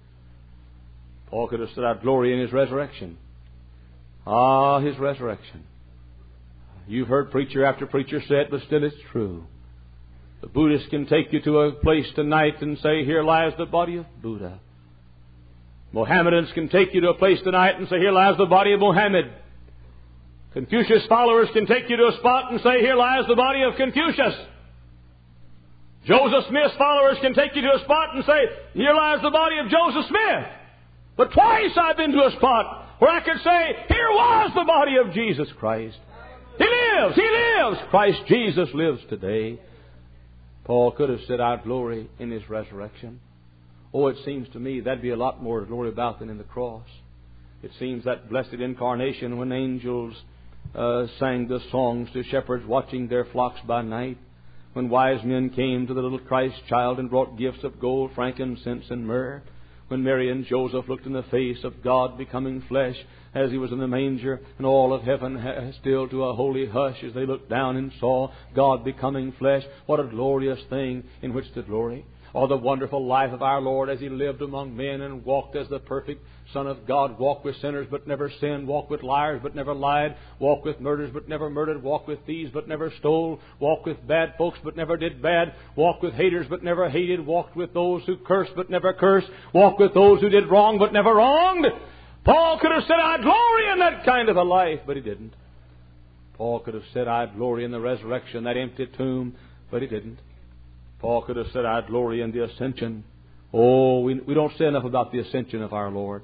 [1.30, 3.18] Paul could have said, I'd glory in his resurrection.
[4.26, 5.64] Ah, his resurrection.
[6.86, 9.44] You've heard preacher after preacher say it, but still it's true.
[10.40, 13.96] The Buddhist can take you to a place tonight and say, Here lies the body
[13.96, 14.60] of Buddha.
[15.92, 18.80] Mohammedans can take you to a place tonight and say, Here lies the body of
[18.80, 19.32] Mohammed.
[20.54, 23.74] Confucius followers can take you to a spot and say, Here lies the body of
[23.76, 24.34] Confucius.
[26.06, 29.58] Joseph Smith's followers can take you to a spot and say, Here lies the body
[29.58, 30.46] of Joseph Smith.
[31.18, 34.96] But twice I've been to a spot where I could say, here was the body
[35.04, 35.98] of Jesus Christ.
[36.58, 37.16] He lives!
[37.16, 37.80] He lives!
[37.90, 39.60] Christ Jesus lives today.
[40.64, 43.18] Paul could have said, I'd glory in his resurrection.
[43.92, 46.38] Oh, it seems to me that'd be a lot more to glory about than in
[46.38, 46.86] the cross.
[47.64, 50.14] It seems that blessed incarnation when angels
[50.72, 54.18] uh, sang the songs to shepherds watching their flocks by night,
[54.72, 58.84] when wise men came to the little Christ child and brought gifts of gold, frankincense,
[58.90, 59.42] and myrrh
[59.88, 62.96] when Mary and Joseph looked in the face of God becoming flesh
[63.34, 67.02] as he was in the manger, and all of heaven still to a holy hush
[67.04, 69.64] as they looked down and saw God becoming flesh.
[69.86, 72.04] What a glorious thing in which to glory.
[72.38, 75.68] Or the wonderful life of our Lord as He lived among men and walked as
[75.68, 79.56] the perfect Son of God, walked with sinners but never sinned, walked with liars but
[79.56, 83.86] never lied, walked with murderers but never murdered, walked with thieves but never stole, walked
[83.86, 87.74] with bad folks but never did bad, walked with haters but never hated, walked with
[87.74, 91.66] those who cursed but never cursed, walked with those who did wrong but never wronged.
[92.24, 95.32] Paul could have said, I glory in that kind of a life, but he didn't.
[96.34, 99.34] Paul could have said, I glory in the resurrection, that empty tomb,
[99.72, 100.20] But he didn't.
[101.00, 103.04] Paul could have said, I glory in the ascension.
[103.52, 106.22] Oh, we, we don't say enough about the ascension of our Lord.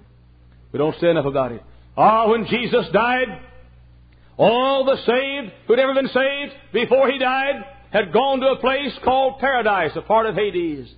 [0.73, 1.63] We don't say enough about it.
[1.97, 3.41] Ah, when Jesus died,
[4.37, 8.93] all the saved who'd ever been saved before he died had gone to a place
[9.05, 10.93] called paradise, a part of Hades.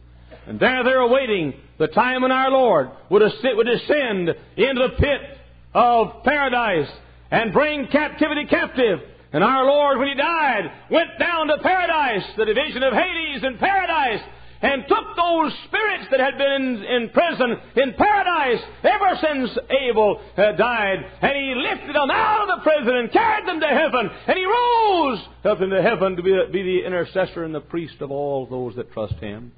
[0.46, 5.38] And there they're awaiting the time when our Lord would, would descend into the pit
[5.74, 6.88] of paradise
[7.30, 9.00] and bring captivity captive.
[9.37, 13.59] And our Lord, when He died, went down to paradise, the division of Hades and
[13.59, 14.22] paradise,
[14.62, 20.22] and took those spirits that had been in, in prison in paradise ever since Abel
[20.38, 24.09] uh, died, and he lifted them out of the prison and carried them to heaven,
[24.27, 28.11] and he rose up into heaven to be, be the intercessor and the priest of
[28.11, 29.53] all those that trust him.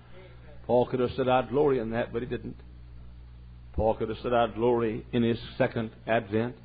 [0.66, 2.56] Paul could have said, I'd glory in that, but he didn't.
[3.74, 6.56] Paul could have said, I'd glory in his second advent.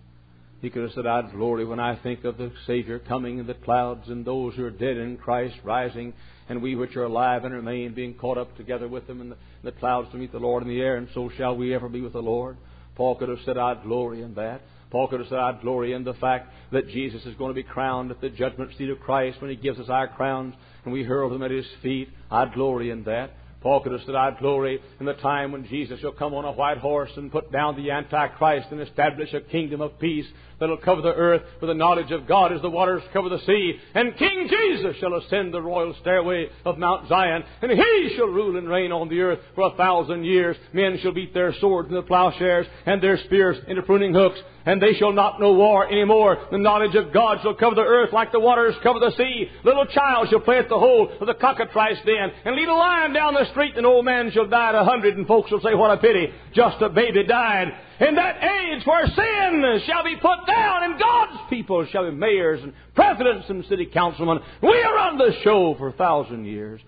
[0.63, 3.53] He could have said, I'd glory when I think of the Savior coming in the
[3.53, 6.13] clouds and those who are dead in Christ rising
[6.47, 9.35] and we which are alive and remain being caught up together with them in the,
[9.35, 11.89] in the clouds to meet the Lord in the air, and so shall we ever
[11.89, 12.55] be with the Lord.
[12.95, 14.61] Paul could have said, I'd glory in that.
[14.89, 17.63] Paul could have said, I'd glory in the fact that Jesus is going to be
[17.63, 21.03] crowned at the judgment seat of Christ when He gives us our crowns and we
[21.03, 22.07] hurl them at His feet.
[22.31, 23.31] I'd glory in that.
[23.63, 26.51] Paul could have said, I'd glory in the time when Jesus shall come on a
[26.51, 30.25] white horse and put down the Antichrist and establish a kingdom of peace
[30.63, 33.73] that'll cover the earth with the knowledge of God as the waters cover the sea.
[33.93, 38.57] And King Jesus shall ascend the royal stairway of Mount Zion, and he shall rule
[38.57, 40.55] and reign on the earth for a thousand years.
[40.71, 44.93] Men shall beat their swords into plowshares and their spears into pruning hooks, and they
[44.93, 46.37] shall not know war any more.
[46.49, 49.49] The knowledge of God shall cover the earth like the waters cover the sea.
[49.65, 53.11] Little child shall play at the hole of the cockatrice den, and lead a lion
[53.11, 55.73] down the street, and old man shall die at a hundred, and folks will say,
[55.73, 57.73] What a pity, just a baby died.
[58.07, 62.61] In that age where sin shall be put down, and God's people shall be mayors
[62.61, 64.39] and presidents and city councilmen.
[64.61, 66.81] We are on the show for a thousand years.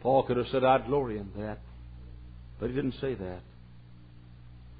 [0.00, 1.58] Paul could have said, I'd glory in that.
[2.60, 3.40] But he didn't say that.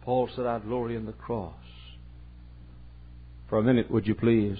[0.02, 1.54] Paul said, I'd glory in the cross.
[3.48, 4.58] For a minute, would you please?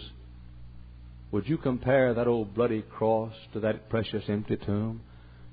[1.30, 5.02] Would you compare that old bloody cross to that precious empty tomb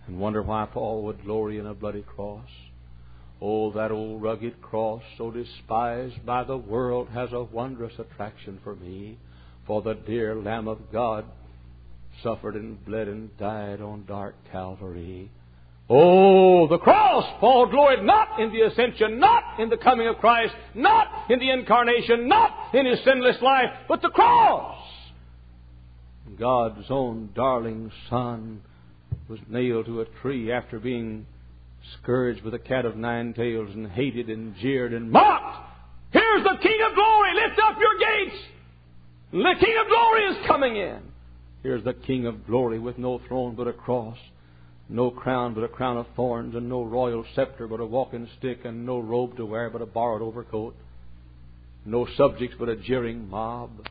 [0.07, 2.47] and wonder why Paul would glory in a bloody cross?
[3.41, 8.75] Oh, that old rugged cross, so despised by the world, has a wondrous attraction for
[8.75, 9.17] me.
[9.67, 11.25] For the dear Lamb of God
[12.23, 15.29] suffered and bled and died on dark Calvary.
[15.89, 17.25] Oh, the cross!
[17.39, 21.51] Paul gloried not in the ascension, not in the coming of Christ, not in the
[21.51, 24.77] incarnation, not in his sinless life, but the cross!
[26.39, 28.61] God's own darling Son
[29.27, 31.27] was nailed to a tree after being
[32.01, 35.69] scourged with a cat of nine tails and hated and jeered and mocked.
[36.11, 37.29] Here's the King of glory.
[37.35, 38.41] Lift up your gates.
[39.31, 41.01] The King of glory is coming in.
[41.63, 44.17] Here's the King of glory with no throne but a cross,
[44.87, 48.59] no crown but a crown of thorns, and no royal scepter but a walking stick,
[48.65, 50.75] and no robe to wear but a borrowed overcoat,
[51.85, 53.87] no subjects but a jeering mob.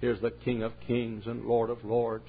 [0.00, 2.24] Here's the King of kings and Lord of lords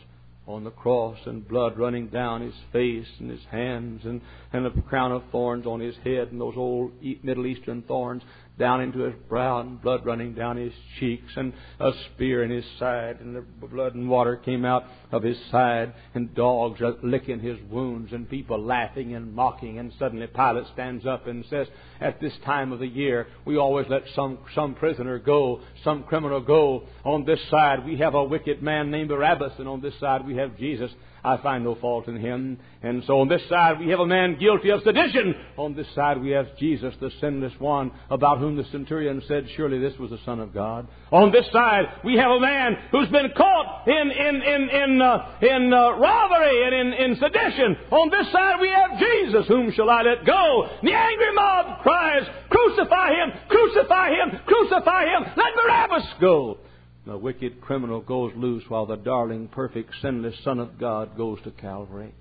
[0.47, 4.81] on the cross and blood running down his face and his hands and, and a
[4.81, 6.91] crown of thorns on his head and those old
[7.23, 8.23] Middle Eastern thorns
[8.61, 12.63] down into his brow and blood running down his cheeks and a spear in his
[12.77, 17.57] side and the blood and water came out of his side and dogs licking his
[17.71, 21.65] wounds and people laughing and mocking and suddenly Pilate stands up and says
[21.99, 26.39] at this time of the year we always let some some prisoner go some criminal
[26.39, 26.83] go.
[27.03, 30.35] On this side we have a wicked man named Barabbas and on this side we
[30.35, 30.91] have Jesus
[31.23, 32.59] I find no fault in him.
[32.81, 35.35] And so on this side we have a man guilty of sedition.
[35.57, 39.79] On this side we have Jesus, the sinless one, about whom the centurion said, Surely
[39.79, 40.87] this was the Son of God.
[41.11, 45.37] On this side we have a man who's been caught in, in, in, in, uh,
[45.41, 47.77] in uh, robbery and in, in sedition.
[47.91, 50.69] On this side we have Jesus, whom shall I let go?
[50.81, 53.31] The angry mob cries, Crucify him!
[53.47, 54.39] Crucify him!
[54.45, 55.23] Crucify him!
[55.37, 56.57] Let Barabbas go!
[57.05, 61.51] The wicked criminal goes loose while the darling, perfect, sinless Son of God goes to
[61.51, 62.13] Calvary.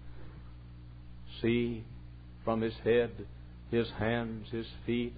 [1.43, 1.85] See,
[2.45, 3.11] from his head,
[3.71, 5.13] his hands, his feet,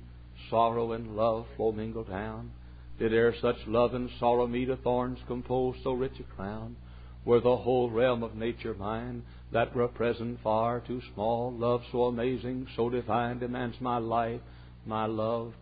[0.50, 2.50] sorrow and love flow mingled down.
[2.98, 6.76] Did e'er such love and sorrow meet a thorns compose so rich a crown?
[7.24, 9.22] Were the whole realm of nature mine,
[9.52, 14.40] that were present far too small, love so amazing, so divine, demands my life,
[14.86, 15.54] my love,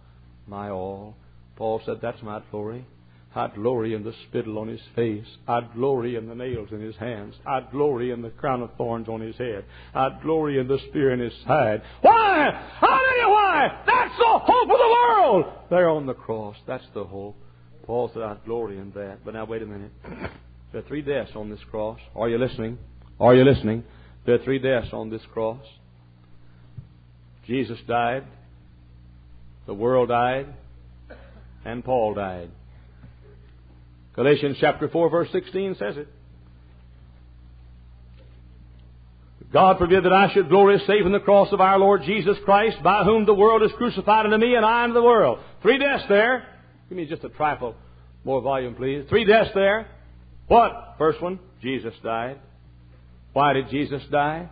[0.46, 1.16] my all.
[1.56, 2.86] Paul said, That's my glory.
[3.34, 5.26] I'd glory in the spittle on his face.
[5.46, 7.34] I'd glory in the nails in his hands.
[7.46, 9.64] I'd glory in the crown of thorns on his head.
[9.94, 11.82] I'd glory in the spear in his side.
[12.02, 12.48] Why?
[12.80, 13.82] I'll tell you why.
[13.86, 15.44] That's the hope of the world.
[15.70, 16.56] There on the cross.
[16.66, 17.36] That's the hope.
[17.86, 19.18] Paul said, I'd glory in that.
[19.24, 19.92] But now, wait a minute.
[20.72, 22.00] There are three deaths on this cross.
[22.16, 22.78] Are you listening?
[23.20, 23.84] Are you listening?
[24.26, 25.64] There are three deaths on this cross.
[27.46, 28.24] Jesus died,
[29.66, 30.46] the world died,
[31.64, 32.50] and Paul died.
[34.14, 36.08] Galatians chapter 4 verse 16 says it.
[39.52, 42.76] God forbid that I should glory save in the cross of our Lord Jesus Christ,
[42.84, 45.40] by whom the world is crucified unto me, and I unto the world.
[45.60, 46.46] Three deaths there.
[46.88, 47.74] Give me just a trifle
[48.24, 49.04] more volume, please.
[49.08, 49.88] Three deaths there.
[50.46, 50.96] What?
[50.98, 52.38] First one, Jesus died.
[53.32, 54.48] Why did Jesus die?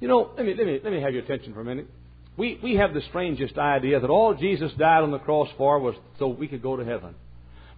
[0.00, 1.88] You know, let me, let me, let me have your attention for a minute.
[2.36, 5.94] We, we have the strangest idea that all Jesus died on the cross for was
[6.18, 7.14] so we could go to heaven.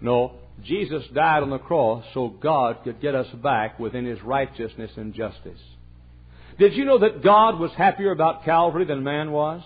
[0.01, 0.33] No,
[0.65, 5.15] Jesus died on the cross so God could get us back within His righteousness and
[5.15, 5.61] justice.
[6.59, 9.63] Did you know that God was happier about Calvary than man was?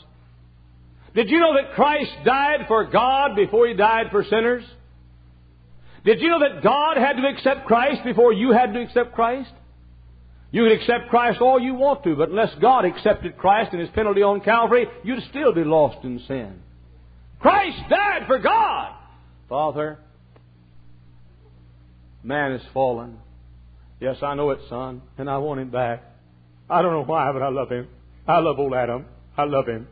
[1.15, 4.65] Did you know that Christ died for God before He died for sinners?
[6.05, 9.51] Did you know that God had to accept Christ before you had to accept Christ?
[10.53, 13.91] You can accept Christ all you want to, but unless God accepted Christ and His
[13.91, 16.63] penalty on Calvary, you'd still be lost in sin.
[17.41, 18.95] Christ died for God.
[19.49, 19.99] Father,
[22.27, 23.19] man is fallen.
[24.01, 26.03] Yes, I know it, son, and I want him back.
[26.69, 27.89] I don't know why, but I love him.
[28.27, 29.07] I love old Adam.
[29.37, 29.87] I love him.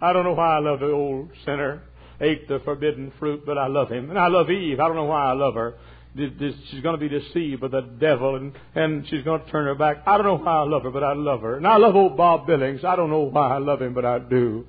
[0.00, 1.82] I don't know why I love the old sinner.
[2.20, 4.10] Ate the forbidden fruit, but I love him.
[4.10, 4.80] And I love Eve.
[4.80, 5.74] I don't know why I love her.
[6.16, 9.74] She's going to be deceived by the devil and, and she's going to turn her
[9.74, 10.02] back.
[10.06, 11.58] I don't know why I love her, but I love her.
[11.58, 12.84] And I love old Bob Billings.
[12.84, 14.64] I don't know why I love him, but I do.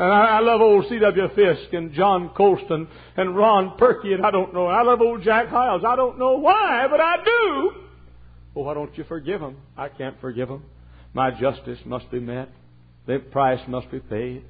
[0.00, 1.28] And I, I love old C.W.
[1.34, 4.64] Fisk and John Colston and Ron Perky, and I don't know.
[4.64, 5.82] I love old Jack Hyles.
[5.86, 7.72] I don't know why, but I do.
[8.54, 9.58] Well, why don't you forgive them?
[9.76, 10.64] I can't forgive them.
[11.12, 12.48] My justice must be met.
[13.06, 14.42] The price must be paid.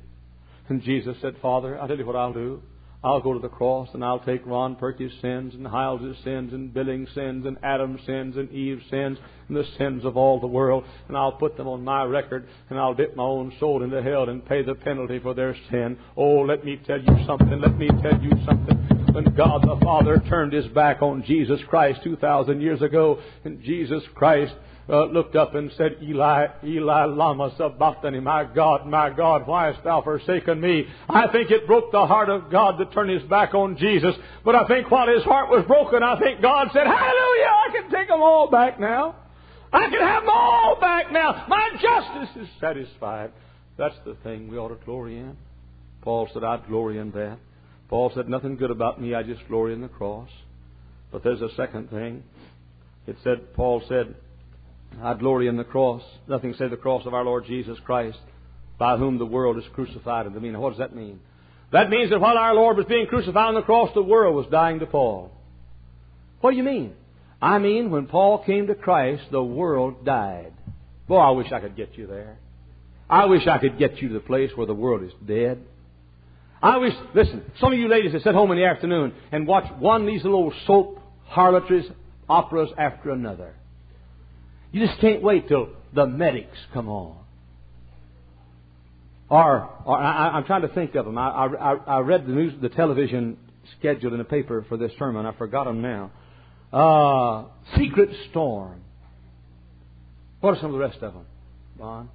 [0.69, 2.63] And Jesus said, Father, I'll tell you what I'll do.
[3.03, 6.73] I'll go to the cross and I'll take Ron Perky's sins and Hyles' sins and
[6.73, 9.17] Billings' sins and Adam's sins and Eve's sins
[9.49, 12.79] and the sins of all the world and I'll put them on my record and
[12.79, 15.97] I'll dip my own soul into hell and pay the penalty for their sin.
[16.17, 17.61] Oh, let me tell you something.
[17.61, 19.00] Let me tell you something.
[19.12, 24.05] When God the Father turned his back on Jesus Christ 2,000 years ago and Jesus
[24.14, 24.55] Christ
[24.88, 29.83] uh, looked up and said, Eli, Eli, lama sabachthani, my God, my God, why hast
[29.83, 30.87] thou forsaken me?
[31.09, 34.14] I think it broke the heart of God to turn his back on Jesus.
[34.44, 37.90] But I think while his heart was broken, I think God said, Hallelujah, I can
[37.90, 39.16] take them all back now.
[39.73, 41.46] I can have them all back now.
[41.49, 43.33] My justice is satisfied.
[43.77, 45.37] That's the thing we ought to glory in.
[46.03, 47.38] Paul said, I'd glory in that.
[47.90, 50.29] Paul said, nothing good about me, I just glory in the cross.
[51.11, 52.22] But there's a second thing.
[53.09, 54.14] It said, Paul said,
[55.03, 56.03] I glory in the cross.
[56.29, 58.18] Nothing save the cross of our Lord Jesus Christ,
[58.79, 60.50] by whom the world is crucified unto me.
[60.50, 61.18] Now, what does that mean?
[61.72, 64.46] That means that while our Lord was being crucified on the cross, the world was
[64.53, 65.33] dying to Paul.
[66.40, 66.92] What do you mean?
[67.42, 70.53] I mean, when Paul came to Christ, the world died.
[71.09, 72.38] Boy, I wish I could get you there.
[73.09, 75.59] I wish I could get you to the place where the world is dead.
[76.62, 79.64] I wish, listen, some of you ladies that sit home in the afternoon and watch
[79.79, 81.87] one of these little soap harlotries
[82.29, 83.55] operas after another.
[84.73, 87.16] You just can't wait till the medics come on.
[89.29, 91.16] Or, or I, am trying to think of them.
[91.16, 93.38] I, I, I read the news, the television
[93.79, 95.25] schedule in the paper for this sermon.
[95.25, 96.11] I forgot them now.
[96.73, 97.44] Uh,
[97.79, 98.81] Secret Storm.
[100.40, 101.27] What are some of the rest of them,
[101.79, 102.09] Bon?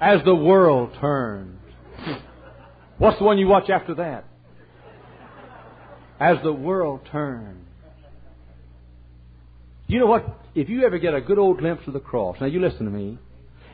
[0.00, 1.57] As the world turns.
[2.98, 4.24] What's the one you watch after that?
[6.20, 7.64] As the world turns.
[9.86, 10.26] You know what?
[10.54, 12.90] If you ever get a good old glimpse of the cross, now you listen to
[12.90, 13.18] me.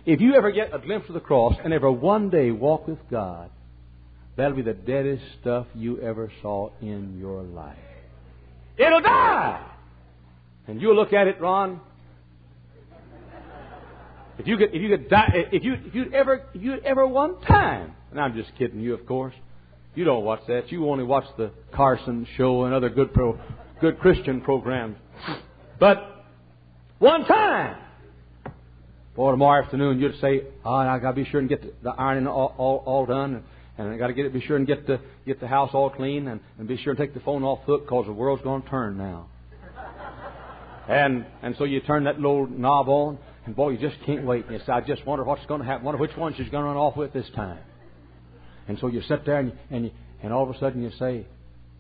[0.07, 2.99] If you ever get a glimpse of the cross and ever one day walk with
[3.11, 3.51] God,
[4.37, 7.79] that'll be the deadest stuff you ever saw in your life.
[8.77, 9.67] It'll die!
[10.67, 11.81] And you'll look at it, Ron.
[14.39, 17.07] If you could, if you get, die, if you, if you ever, if you ever
[17.07, 19.35] one time, and I'm just kidding you, of course.
[19.97, 20.71] You don't watch that.
[20.71, 23.39] You only watch the Carson show and other good pro,
[23.81, 24.97] good Christian programs.
[25.81, 26.25] But
[27.01, 27.77] one time,
[29.17, 31.91] boy, tomorrow afternoon you'd say, "Oh, I got to be sure and get the, the
[31.91, 33.45] ironing all, all, all done, and,
[33.79, 35.91] and I got to get it, be sure and get the get the house all
[35.91, 38.63] clean, and, and be sure and take the phone off hook because the world's going
[38.63, 39.27] to turn now."
[40.89, 44.45] and and so you turn that little knob on, and boy, you just can't wait.
[44.45, 45.85] And you say, "I just wonder what's going to happen.
[45.85, 47.59] Wonder which one she's going to run off with this time."
[48.69, 49.91] And so you sit there and and
[50.23, 51.27] and all of a sudden you say,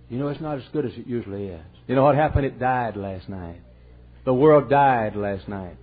[0.08, 2.46] "You know, it's not as good as it usually is." You know what happened?
[2.46, 3.60] It died last night.
[4.24, 5.76] The world died last night.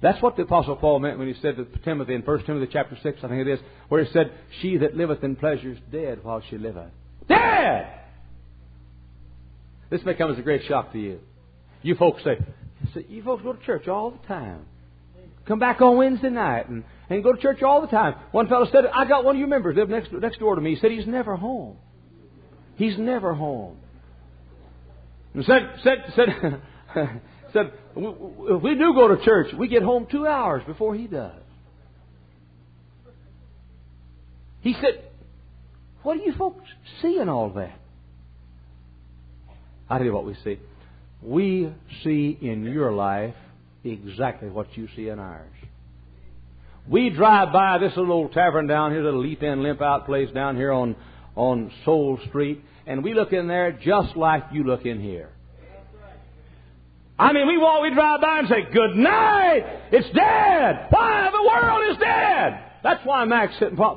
[0.00, 2.96] That's what the Apostle Paul meant when he said to Timothy in 1 Timothy chapter
[3.02, 3.58] 6, I think it is,
[3.88, 4.30] where he said,
[4.60, 6.90] She that liveth in pleasure is dead while she liveth.
[7.28, 7.94] Dead!
[9.90, 11.18] This may come as a great shock to you.
[11.82, 12.38] You folks say,
[13.08, 14.66] you folks go to church all the time.
[15.46, 18.14] Come back on Wednesday night and, and go to church all the time.
[18.32, 20.74] One fellow said, I got one of your members lived next, next door to me.
[20.74, 21.76] He said he's never home.
[22.76, 23.76] He's never home.
[25.34, 26.62] And said, said, said,
[27.52, 31.32] said, if we do go to church, we get home two hours before he does.
[34.60, 35.04] He said,
[36.02, 36.64] What do you folks
[37.00, 37.78] see in all that?
[39.88, 40.58] I tell you what we see.
[41.22, 41.72] We
[42.04, 43.34] see in your life
[43.84, 45.52] exactly what you see in ours.
[46.90, 50.56] We drive by this little tavern down here, little leap in, limp out place down
[50.56, 50.96] here on,
[51.36, 55.30] on Soul Street, and we look in there just like you look in here.
[57.18, 59.64] I mean, we walk, we drive by and say, Good night!
[59.92, 60.86] It's dead!
[60.88, 61.28] Why?
[61.30, 62.64] The world is dead!
[62.82, 63.52] That's why Max,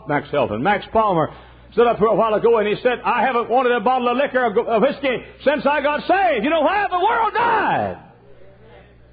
[0.08, 1.34] Max Hilton, Max Palmer
[1.72, 4.18] stood up here a while ago and he said, I haven't wanted a bottle of
[4.18, 6.44] liquor or whiskey since I got saved.
[6.44, 6.88] You know why?
[6.90, 8.11] The world died.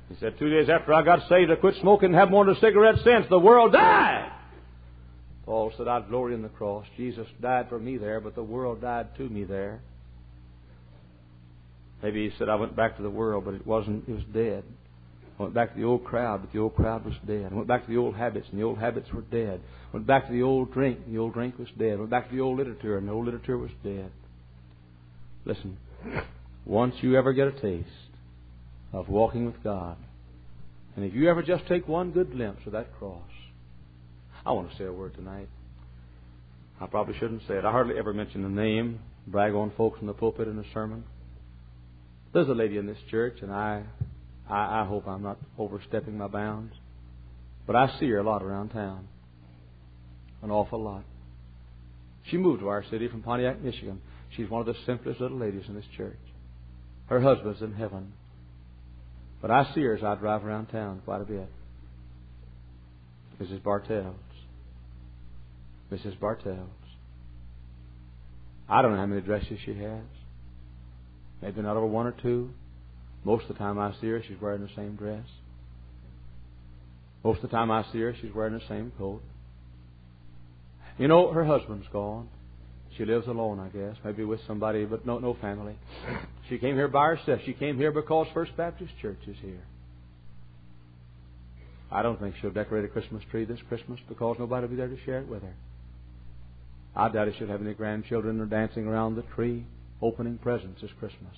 [0.08, 2.60] He said, two days after I got saved, I quit smoking and haven't wanted a
[2.60, 3.26] cigarette since.
[3.28, 4.32] The world died.
[5.44, 6.86] Paul said, I'd glory in the cross.
[6.96, 9.80] Jesus died for me there, but the world died to me there.
[12.02, 14.62] Maybe he said, I went back to the world, but it wasn't, it was dead.
[15.38, 17.48] I went back to the old crowd, but the old crowd was dead.
[17.50, 19.60] I went back to the old habits, and the old habits were dead.
[19.92, 21.94] I went back to the old drink, and the old drink was dead.
[21.94, 24.10] I went back to the old literature, and the old literature was dead.
[25.44, 25.76] Listen,
[26.64, 27.88] once you ever get a taste
[28.92, 29.96] of walking with God,
[30.96, 33.22] and if you ever just take one good glimpse of that cross,
[34.44, 35.48] I want to say a word tonight.
[36.80, 37.64] I probably shouldn't say it.
[37.64, 41.04] I hardly ever mention the name, brag on folks in the pulpit in a sermon.
[42.32, 43.82] There's a lady in this church, and I,
[44.48, 46.74] I, I hope I'm not overstepping my bounds,
[47.66, 49.08] but I see her a lot around town.
[50.42, 51.04] An awful lot.
[52.30, 54.00] She moved to our city from Pontiac, Michigan.
[54.36, 56.18] She's one of the simplest little ladies in this church.
[57.06, 58.12] Her husband's in heaven.
[59.40, 61.48] But I see her as I drive around town quite a bit.
[63.40, 63.62] Mrs.
[63.62, 64.16] Bartels.
[65.92, 66.18] Mrs.
[66.18, 66.68] Bartels.
[68.68, 70.02] I don't know how many dresses she has.
[71.40, 72.50] Maybe not over one or two.
[73.24, 75.24] Most of the time I see her, she's wearing the same dress.
[77.24, 79.22] Most of the time I see her, she's wearing the same coat.
[80.98, 82.28] You know, her husband's gone.
[82.96, 85.76] She lives alone, I guess, maybe with somebody, but no, no family.
[86.48, 87.40] She came here by herself.
[87.44, 89.62] She came here because First Baptist Church is here.
[91.90, 94.88] I don't think she'll decorate a Christmas tree this Christmas because nobody will be there
[94.88, 95.54] to share it with her.
[96.94, 99.64] I doubt if she'll have any grandchildren or dancing around the tree
[100.02, 101.34] opening presents this Christmas.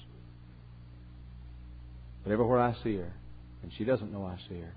[2.24, 3.12] But everywhere I see her,
[3.62, 4.72] and she doesn't know I see her,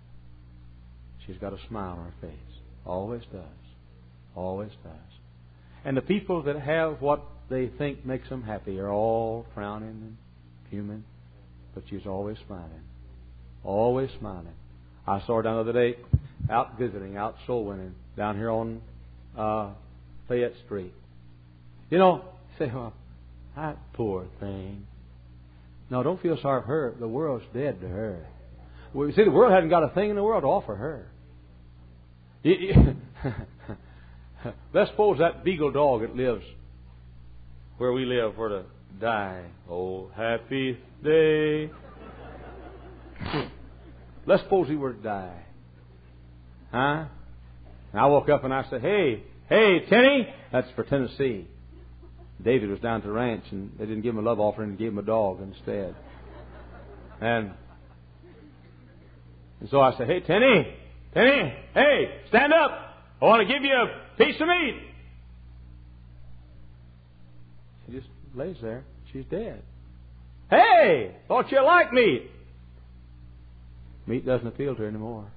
[1.25, 2.59] she's got a smile on her face.
[2.85, 3.43] Always does.
[4.35, 5.13] Always does.
[5.85, 10.17] And the people that have what they think makes them happy are all frowning and
[10.69, 11.03] fuming,
[11.73, 12.83] but she's always smiling.
[13.63, 14.53] Always smiling.
[15.05, 15.97] I saw her down the other day
[16.49, 18.81] out visiting, out soul winning, down here on
[19.37, 19.71] uh,
[20.27, 20.93] Fayette Street.
[21.89, 22.25] You know,
[22.57, 22.93] say, well,
[23.55, 24.85] that poor thing.
[25.89, 26.95] No, don't feel sorry for her.
[26.99, 28.25] The world's dead to her.
[28.93, 31.07] Well, you see, the world hasn't got a thing in the world to offer her.
[34.73, 36.45] Let's suppose that beagle dog that lives
[37.77, 38.63] where we live were to
[38.99, 39.45] die.
[39.69, 41.69] Oh, happy day.
[44.25, 45.43] Let's suppose he were to die.
[46.71, 47.05] Huh?
[47.91, 50.27] And I woke up and I said, Hey, hey, Tenny.
[50.51, 51.47] That's for Tennessee.
[52.43, 54.77] David was down to the ranch and they didn't give him a love offering and
[54.77, 55.95] gave him a dog instead.
[57.21, 57.51] And,
[59.59, 60.75] and so I said, Hey, Tenny,
[61.13, 62.82] Tenny, hey, stand up.
[63.23, 64.81] I want to give you a piece of meat.
[67.85, 68.83] She just lays there.
[69.13, 69.63] She's dead.
[70.49, 72.29] Hey, thought you liked meat.
[74.07, 75.31] Meat doesn't appeal to her anymore.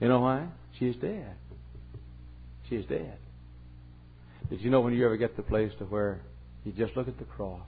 [0.00, 0.48] You know why?
[0.78, 1.34] She's dead.
[2.68, 3.16] She's dead.
[4.50, 6.20] Did you know when you ever get to the place to where
[6.64, 7.66] you just look at the cross.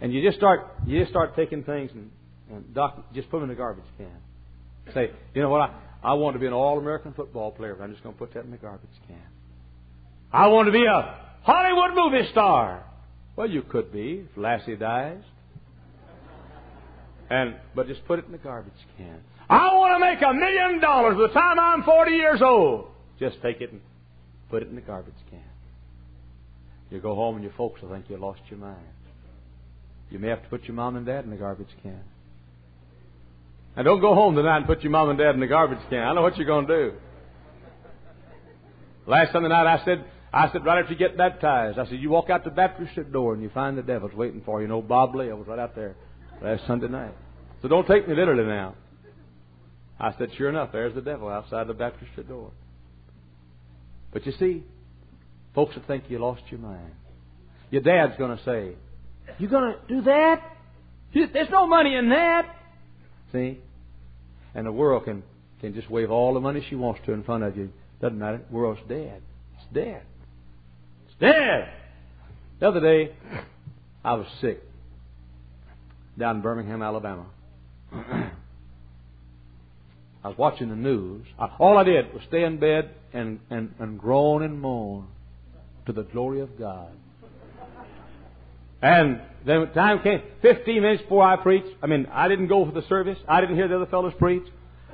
[0.00, 2.10] And you just start you just start taking things and,
[2.50, 4.08] and doc, just put them in the garbage can.
[4.94, 7.84] Say, you know what, I, I want to be an all American football player, but
[7.84, 9.18] I'm just gonna put that in the garbage can.
[10.32, 12.84] I want to be a Hollywood movie star.
[13.36, 15.22] Well, you could be if Lassie dies.
[17.30, 19.20] And but just put it in the garbage can.
[19.50, 22.88] I want to make a million dollars by the time I'm 40 years old.
[23.18, 23.80] Just take it and
[24.50, 25.42] put it in the garbage can.
[26.90, 28.76] You go home and your folks will think you lost your mind.
[30.10, 32.00] You may have to put your mom and dad in the garbage can.
[33.78, 36.02] Now don't go home tonight and put your mom and dad in the garbage can.
[36.02, 36.92] I know what you're going to do.
[39.06, 42.10] Last Sunday night I said, I said, right after you get baptized, I said, you
[42.10, 44.66] walk out the baptistry door and you find the devil's waiting for you.
[44.66, 45.94] You know, Bob Lee, I was right out there
[46.42, 47.14] last Sunday night.
[47.62, 48.74] So don't take me literally now.
[50.00, 52.50] I said, Sure enough, there's the devil outside the Baptist door.
[54.12, 54.64] But you see,
[55.54, 56.94] folks will think you lost your mind.
[57.70, 58.72] Your dad's going to say,
[59.38, 60.42] You going to do that?
[61.14, 62.56] There's no money in that.
[63.30, 63.60] See?
[64.54, 65.22] And the world can,
[65.60, 67.70] can just wave all the money she wants to in front of you.
[68.00, 68.42] Doesn't matter.
[68.48, 69.22] The world's dead.
[69.56, 70.02] It's dead.
[71.06, 71.68] It's dead.
[72.60, 73.14] The other day,
[74.04, 74.62] I was sick
[76.18, 77.26] down in Birmingham, Alabama.
[77.92, 78.30] I
[80.28, 81.26] was watching the news.
[81.38, 85.06] I, all I did was stay in bed and, and, and groan and moan
[85.86, 86.90] to the glory of God.
[88.80, 92.72] And then time came, 15 minutes before I preached, I mean, I didn't go for
[92.72, 93.18] the service.
[93.28, 94.44] I didn't hear the other fellows preach.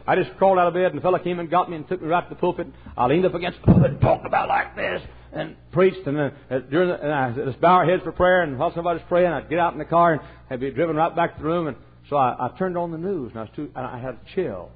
[0.06, 2.02] I just crawled out of bed and the fellow came and got me and took
[2.02, 2.66] me right to the pulpit.
[2.96, 6.06] I leaned up against the pulpit and talked about like this and preached.
[6.06, 8.72] And then uh, during the, and I just bow our heads for prayer and while
[8.74, 10.20] somebody's praying, I'd get out in the car and
[10.50, 11.68] I'd be driven right back to the room.
[11.68, 11.76] And
[12.10, 14.20] so I, I turned on the news and I was too, and I had a
[14.34, 14.70] chill.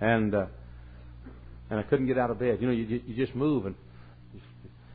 [0.00, 0.46] And, uh,
[1.70, 2.58] and I couldn't get out of bed.
[2.60, 3.74] You know, you, you just move and,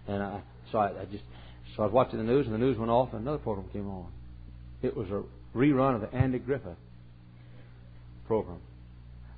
[0.08, 1.24] and I, so I, I just,
[1.76, 3.90] so I was watching the news and the news went off and another program came
[3.90, 4.08] on.
[4.82, 5.24] It was a
[5.58, 6.78] rerun of the Andy Griffith
[8.28, 8.60] program.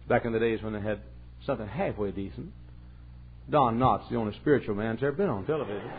[0.08, 1.00] Back in the days when they had
[1.46, 2.52] something halfway decent.
[3.50, 5.90] Don Knotts, the only spiritual man that's ever been on television.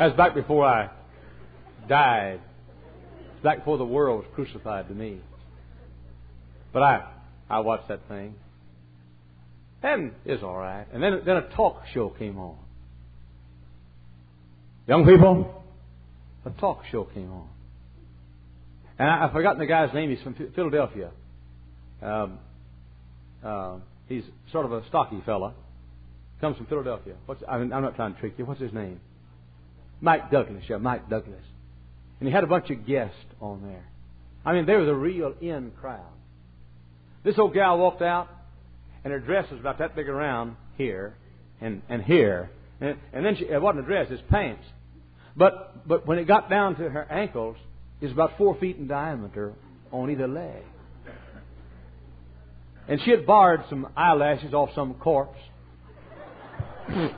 [0.00, 0.88] That's back before I
[1.86, 2.40] died.
[3.34, 5.20] It's back before the world was crucified to me.
[6.72, 7.12] But I,
[7.50, 8.34] I watched that thing.
[9.82, 10.86] And it's all right.
[10.92, 12.56] And then, then a talk show came on.
[14.86, 15.62] Young people,
[16.44, 17.48] a talk show came on.
[18.98, 20.10] And I, I've forgotten the guy's name.
[20.10, 21.10] He's from Philadelphia.
[22.02, 22.38] Um,
[23.44, 23.76] uh,
[24.08, 25.54] he's sort of a stocky fella.
[26.40, 27.14] Comes from Philadelphia.
[27.26, 28.44] What's, I mean, I'm not trying to trick you.
[28.44, 29.00] What's his name?
[30.00, 30.64] Mike Douglas.
[30.68, 31.42] Yeah, Mike Douglas.
[32.18, 33.84] And he had a bunch of guests on there.
[34.44, 36.00] I mean, there was a real in crowd.
[37.22, 38.28] This old gal walked out,
[39.04, 41.16] and her dress was about that big around here
[41.60, 42.50] and, and here.
[42.80, 44.64] And, and then she, it wasn't a dress, it's pants.
[45.36, 47.56] But, but when it got down to her ankles,
[48.00, 49.54] it was about four feet in diameter
[49.92, 50.62] on either leg.
[52.88, 55.38] And she had borrowed some eyelashes off some corpse
[56.88, 57.12] that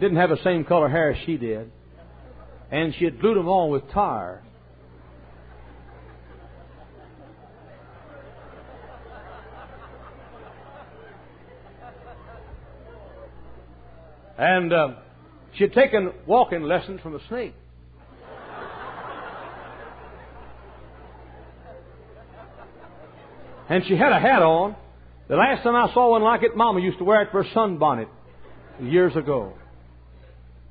[0.00, 1.70] didn't have the same color hair as she did.
[2.70, 4.42] And she had glued them on with tar.
[14.38, 14.88] And uh,
[15.56, 17.54] she had taken walking lessons from a snake.
[23.68, 24.76] And she had a hat on.
[25.28, 27.50] The last time I saw one like it, Mama used to wear it for a
[27.50, 28.08] sunbonnet
[28.80, 29.52] years ago.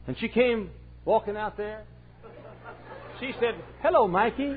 [0.08, 0.72] And she came
[1.06, 1.84] walking out there.
[3.20, 4.56] She said, Hello, Mikey.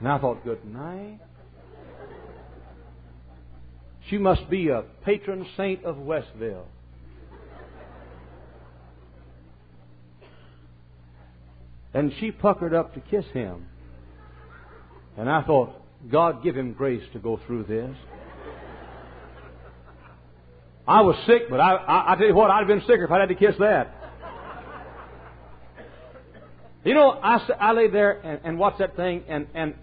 [0.00, 1.20] And I thought, Good night.
[4.10, 6.66] She must be a patron saint of Westville.
[11.96, 13.64] And she puckered up to kiss him.
[15.16, 15.72] And I thought,
[16.12, 17.96] God give him grace to go through this.
[20.86, 23.10] I was sick, but I, I, I tell you what, I'd have been sicker if
[23.10, 23.94] I'd had to kiss that.
[26.84, 29.74] You know, I, I lay there and, and watched that thing, and, and,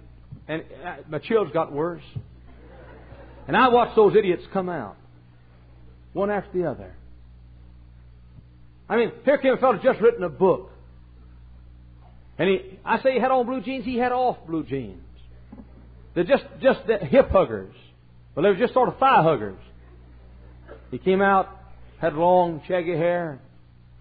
[0.47, 2.03] and uh, my chills got worse.
[3.47, 4.97] And I watched those idiots come out,
[6.13, 6.95] one after the other.
[8.87, 10.69] I mean, here came a fellow just written a book.
[12.37, 15.01] And he, I say he had on blue jeans, he had off blue jeans.
[16.15, 17.75] They're just, just the hip huggers.
[18.35, 19.59] Well, they were just sort of thigh huggers.
[20.91, 21.49] He came out,
[21.99, 23.39] had long, shaggy hair,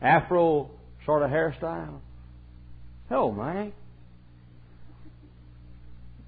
[0.01, 0.71] afro
[1.05, 2.01] sort of hairstyle.
[3.09, 3.75] Hello, Mike.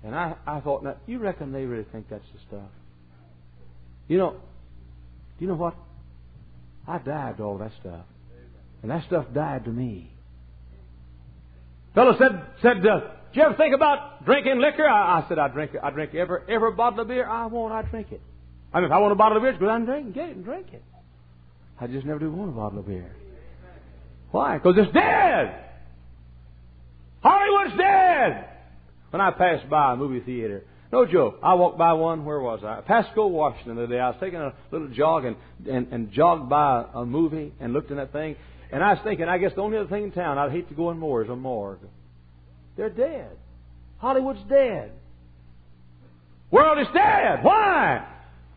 [0.02, 2.70] And I, I thought, now, you reckon they really think that's the stuff?
[4.06, 5.74] You know, do you know what?
[6.86, 8.04] I died to all that stuff.
[8.82, 10.10] And that stuff died to me.
[11.94, 13.00] Fellow said, said, uh,
[13.34, 14.88] you ever think about drinking liquor?
[14.88, 15.80] I, I said, I drink it.
[15.82, 18.20] I drink every, every bottle of beer I want, I drink it.
[18.72, 20.36] I mean, if I want a bottle of beer, go down and drink get it
[20.36, 20.82] and drink it.
[21.80, 23.14] I just never do want a bottle of beer.
[24.30, 24.58] Why?
[24.58, 25.64] Because it's dead.
[27.22, 28.48] Hollywood's dead.
[29.10, 32.62] When I passed by a movie theater, no joke, I walked by one, where was
[32.64, 32.80] I?
[32.80, 34.00] Pasco, Washington, the other day.
[34.00, 35.36] I was taking a little jog and,
[35.68, 38.36] and, and jogged by a movie and looked in that thing.
[38.74, 40.74] And I was thinking, I guess the only other thing in town I'd hate to
[40.74, 41.78] go in more is a morgue.
[42.76, 43.30] They're dead.
[43.98, 44.90] Hollywood's dead.
[46.50, 47.44] World is dead.
[47.44, 48.04] Why?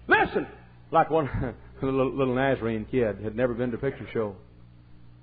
[0.07, 0.47] Listen,
[0.89, 1.29] like one
[1.83, 4.35] little, Nazarene kid had never been to a picture show.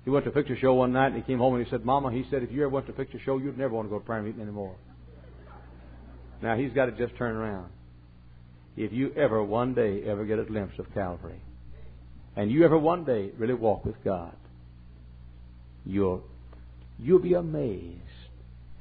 [0.05, 1.83] He went to a picture show one night and he came home and he said,
[1.83, 3.89] Mama, he said, if you ever went to a picture show, you'd never want to
[3.89, 4.77] go to prayer meeting anymore.
[6.41, 7.69] Now he's got to just turn around.
[8.77, 11.41] If you ever one day ever get a glimpse of Calvary,
[12.37, 14.33] and you ever one day really walk with God,
[15.85, 16.23] you'll
[16.99, 18.01] you'll be amazed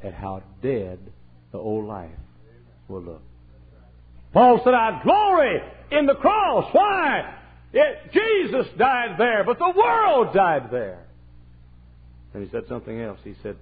[0.02, 0.98] at how dead
[1.52, 2.10] the old life
[2.88, 3.22] will look.
[4.32, 5.60] Paul said, I glory
[5.92, 6.68] in the cross.
[6.72, 7.34] Why?
[7.72, 11.04] It, Jesus died there, but the world died there.
[12.32, 13.18] And he said something else.
[13.22, 13.56] He said,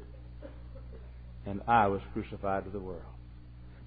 [1.46, 3.02] and I was crucified to the world.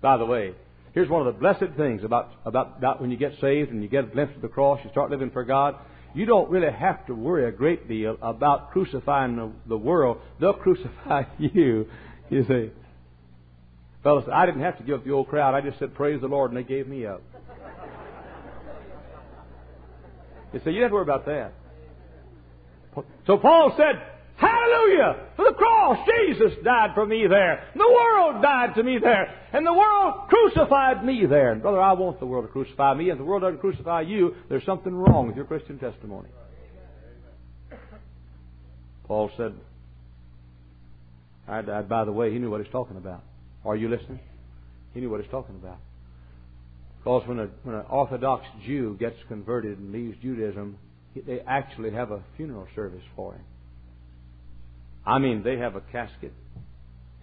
[0.02, 0.54] By the way,
[0.94, 3.90] here's one of the blessed things about, about, about when you get saved and you
[3.90, 5.76] get a glimpse of the cross, you start living for God.
[6.16, 10.20] You don't really have to worry a great deal about crucifying the, the world.
[10.40, 11.88] They'll crucify you,
[12.30, 12.72] you see.
[14.02, 15.54] Fellas, I didn't have to give up the old crowd.
[15.56, 17.22] I just said, Praise the Lord, and they gave me up.
[20.54, 21.54] You see, you don't have to worry about that.
[23.28, 24.02] So Paul said,
[24.66, 25.28] Hallelujah!
[25.36, 27.68] For the cross, Jesus died for me there.
[27.76, 29.34] The world died to me there.
[29.54, 31.52] And the world crucified me there.
[31.52, 33.10] And brother, I want the world to crucify me.
[33.10, 36.30] If the world doesn't crucify you, there's something wrong with your Christian testimony.
[39.08, 39.54] Paul said,
[41.48, 42.32] I died by the way.
[42.32, 43.22] He knew what he's talking about.
[43.64, 44.20] Are you listening?
[44.94, 45.78] He knew what he's talking about.
[47.00, 50.78] Because when, a, when an Orthodox Jew gets converted and leaves Judaism,
[51.28, 53.44] they actually have a funeral service for him.
[55.06, 56.34] I mean, they have a casket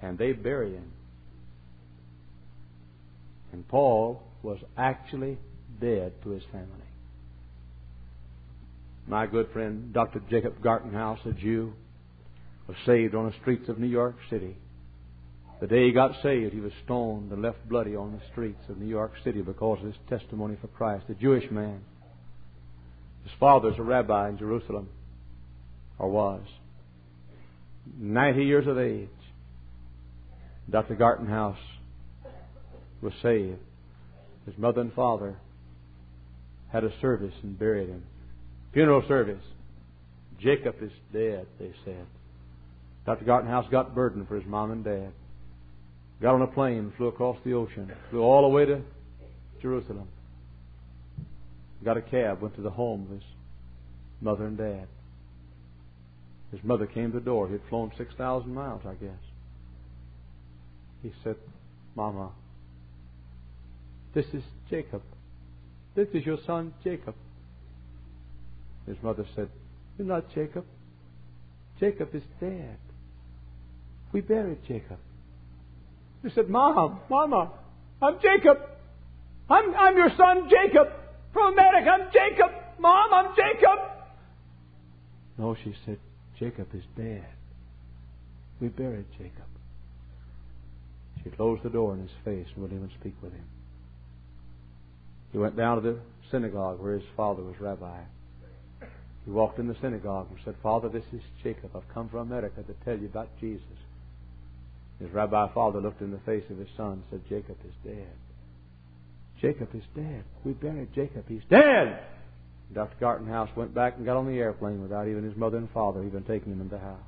[0.00, 0.92] and they bury him.
[3.52, 5.38] And Paul was actually
[5.80, 6.68] dead to his family.
[9.06, 10.22] My good friend, Dr.
[10.30, 11.72] Jacob Gartenhaus, a Jew,
[12.68, 14.56] was saved on the streets of New York City.
[15.60, 18.78] The day he got saved, he was stoned and left bloody on the streets of
[18.78, 21.04] New York City because of his testimony for Christ.
[21.08, 21.80] A Jewish man.
[23.24, 24.88] His father's a rabbi in Jerusalem,
[25.98, 26.42] or was.
[27.98, 29.08] 90 years of age,
[30.70, 30.94] Dr.
[30.96, 31.56] Gartenhaus
[33.00, 33.58] was saved.
[34.46, 35.36] His mother and father
[36.70, 38.04] had a service and buried him.
[38.72, 39.42] Funeral service.
[40.40, 42.06] Jacob is dead, they said.
[43.04, 43.24] Dr.
[43.24, 45.12] Gartenhaus got burden for his mom and dad.
[46.20, 48.80] Got on a plane, flew across the ocean, flew all the way to
[49.60, 50.08] Jerusalem.
[51.84, 53.22] Got a cab, went to the home of his
[54.20, 54.86] mother and dad.
[56.52, 57.46] His mother came to the door.
[57.46, 59.18] He had flown 6,000 miles, I guess.
[61.02, 61.36] He said,
[61.96, 62.30] Mama,
[64.14, 65.02] this is Jacob.
[65.96, 67.14] This is your son, Jacob.
[68.86, 69.48] His mother said,
[69.98, 70.64] You're not Jacob.
[71.80, 72.76] Jacob is dead.
[74.12, 74.98] We buried Jacob.
[76.22, 77.50] He said, Mom, Mama,
[78.00, 78.58] I'm Jacob.
[79.48, 80.88] I'm, I'm your son, Jacob.
[81.32, 82.50] From America, I'm Jacob.
[82.78, 83.78] Mom, I'm Jacob.
[85.38, 85.98] No, she said,
[86.42, 87.24] Jacob is dead.
[88.60, 89.46] We buried Jacob.
[91.22, 93.44] She closed the door in his face and wouldn't even speak with him.
[95.30, 96.00] He went down to the
[96.32, 98.00] synagogue where his father was rabbi.
[99.24, 101.70] He walked in the synagogue and said, Father, this is Jacob.
[101.76, 103.62] I've come from America to tell you about Jesus.
[104.98, 108.12] His rabbi father looked in the face of his son and said, Jacob is dead.
[109.40, 110.24] Jacob is dead.
[110.44, 111.24] We buried Jacob.
[111.28, 112.00] He's dead.
[112.74, 112.96] Dr.
[113.00, 116.22] Gartenhaus went back and got on the airplane without even his mother and father even
[116.24, 116.98] taking him into the house.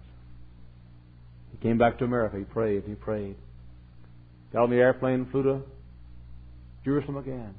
[1.53, 2.39] He came back to America.
[2.39, 3.37] He prayed and he prayed.
[4.53, 5.63] Got on the airplane and flew to
[6.85, 7.55] Jerusalem again.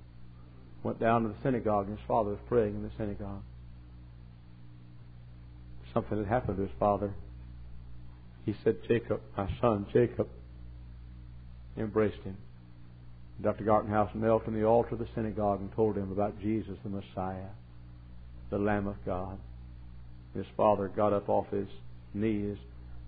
[0.84, 3.42] Went down to the synagogue and his father was praying in the synagogue.
[5.94, 7.14] Something had happened to his father.
[8.46, 10.28] He said, Jacob, my son, Jacob.
[11.78, 12.38] Embraced him.
[13.42, 13.64] Dr.
[13.64, 17.48] Gartenhaus knelt on the altar of the synagogue and told him about Jesus, the Messiah
[18.50, 19.38] the Lamb of God.
[20.34, 21.68] His father got up off his
[22.14, 22.58] knees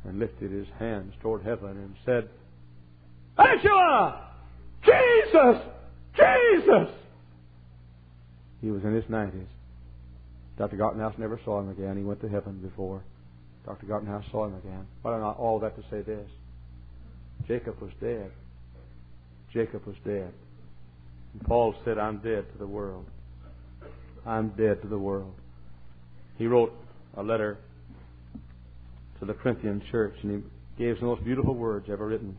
[0.03, 2.29] and lifted his hands toward heaven and said,
[3.37, 4.21] Yeshua!
[4.83, 5.61] Jesus!
[6.15, 6.89] Jesus!
[8.61, 9.45] He was in his 90s.
[10.57, 10.77] Dr.
[10.77, 11.97] Gartenhaus never saw him again.
[11.97, 13.03] He went to heaven before
[13.67, 13.85] Dr.
[13.85, 14.87] Gartenhaus saw him again.
[15.03, 16.27] But I not all that to say this.
[17.47, 18.31] Jacob was dead.
[19.53, 20.31] Jacob was dead.
[21.33, 23.05] And Paul said, I'm dead to the world.
[24.27, 25.33] I'm dead to the world.
[26.37, 26.73] He wrote
[27.15, 27.57] a letter
[29.19, 32.37] to the Corinthian church, and he gave some of the most beautiful words ever written.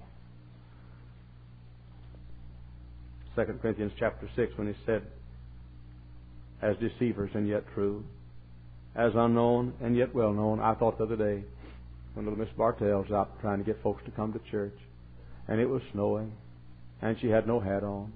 [3.35, 5.03] 2 Corinthians chapter 6, when he said,
[6.61, 8.05] As deceivers and yet true,
[8.95, 10.61] as unknown and yet well known.
[10.61, 11.45] I thought the other day,
[12.15, 14.77] when little Miss Bartell was out trying to get folks to come to church,
[15.47, 16.33] and it was snowing,
[17.01, 18.13] and she had no hat on,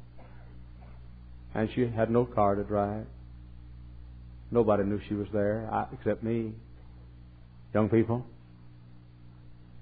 [1.55, 3.07] and she had no car to drive,
[4.53, 6.53] Nobody knew she was there I, except me.
[7.74, 8.24] Young people,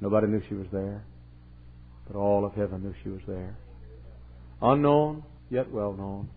[0.01, 1.03] nobody knew she was there,
[2.07, 3.57] but all of heaven knew she was there.
[4.63, 6.31] Unknown, yet well known.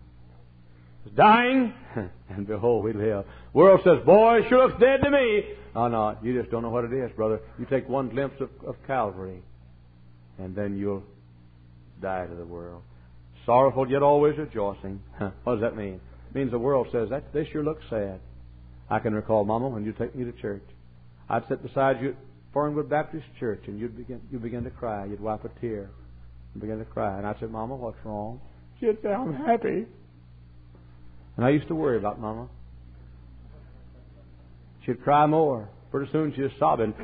[1.14, 1.72] Dying,
[2.28, 3.24] and behold, we live.
[3.52, 5.44] World says, boy, sure looks dead to me.
[5.76, 7.40] Oh, no, you just don't know what it is, brother.
[7.58, 9.42] You take one glimpse of, of Calvary,
[10.38, 11.04] and then you'll
[12.02, 12.82] die to the world.
[13.46, 15.00] Sorrowful, yet always rejoicing.
[15.18, 16.00] what does that mean?
[16.34, 18.18] Means the world says, that this sure looks sad.
[18.90, 20.64] I can recall, Mama, when you take me to church.
[21.28, 22.16] I'd sit beside you at
[22.52, 25.06] Fernwood Baptist Church, and you'd begin, you'd begin to cry.
[25.06, 25.90] You'd wipe a tear
[26.52, 27.16] and begin to cry.
[27.16, 28.40] And I'd say, Mama, what's wrong?
[28.80, 29.86] She'd say, I'm happy.
[31.36, 32.48] And I used to worry about Mama.
[34.84, 35.68] She'd cry more.
[35.90, 36.94] Pretty soon she was sobbing.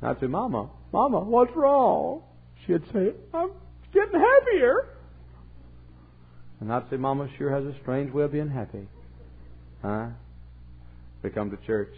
[0.00, 2.22] And I'd say, Mama, Mama, what's wrong?
[2.66, 3.50] She'd say, I'm
[3.92, 4.97] getting happier.
[6.60, 8.88] And I'd say, Mama sure has a strange way of being happy.
[9.82, 10.08] Huh?
[11.22, 11.92] We come to church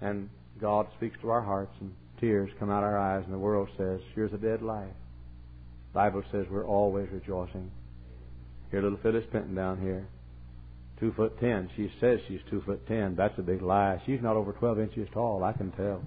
[0.00, 0.28] and
[0.60, 4.00] God speaks to our hearts and tears come out our eyes and the world says,
[4.14, 4.92] here's a dead life.
[5.92, 7.70] The Bible says we're always rejoicing.
[8.70, 10.06] Here little Phyllis Penton down here.
[11.00, 11.70] Two foot ten.
[11.76, 13.14] She says she's two foot ten.
[13.16, 14.00] That's a big lie.
[14.06, 16.02] She's not over twelve inches tall, I can tell.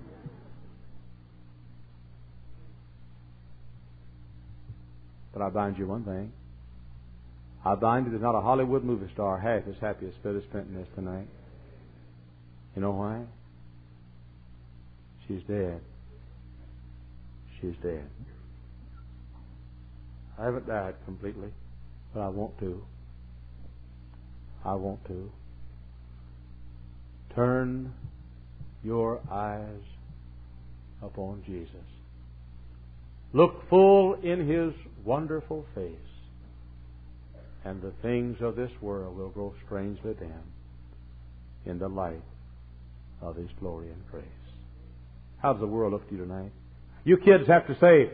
[5.33, 6.31] But I bind you one thing.
[7.67, 10.79] I bind you there's not a Hollywood movie star half as happy as Phyllis Penton
[10.79, 11.27] is tonight.
[12.73, 13.23] You know why?
[15.27, 15.81] She's dead.
[17.59, 18.07] She's dead.
[20.39, 21.49] I haven't died completely,
[22.13, 22.81] but I want to.
[24.63, 25.29] I want to.
[27.35, 27.93] Turn
[28.81, 29.81] your eyes
[31.03, 31.75] upon Jesus.
[33.33, 35.91] Look full in His wonderful face,
[37.67, 40.31] and the things of this world will grow strangely dim
[41.65, 42.23] in the light
[43.21, 44.23] of His glory and grace.
[45.41, 46.51] How does the world look to you tonight?
[47.03, 48.11] You kids have to say,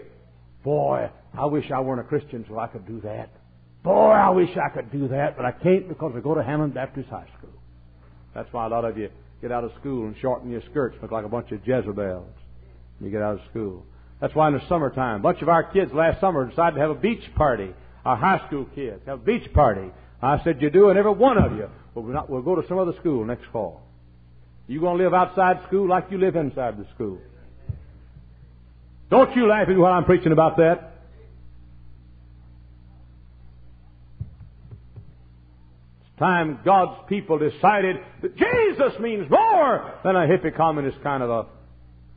[0.63, 3.29] Boy, I wish I weren't a Christian so I could do that.
[3.83, 6.73] Boy, I wish I could do that, but I can't because I go to Hammond
[6.73, 7.53] Baptist High School.
[8.33, 9.09] That's why a lot of you
[9.41, 11.97] get out of school and shorten your skirts, look like a bunch of Jezebels.
[11.97, 12.25] when
[13.01, 13.85] You get out of school.
[14.19, 16.91] That's why in the summertime, a bunch of our kids last summer decided to have
[16.91, 17.73] a beach party.
[18.05, 19.89] Our high school kids have a beach party.
[20.21, 21.69] I said, you do, and every one of you.
[21.95, 23.81] We'll, not, we'll go to some other school next fall.
[24.67, 27.19] You going to live outside school like you live inside the school.
[29.09, 30.91] Don't you laugh at me while I'm preaching about that.
[36.01, 41.29] It's time God's people decided that Jesus means more than a hippie communist kind of
[41.29, 41.45] a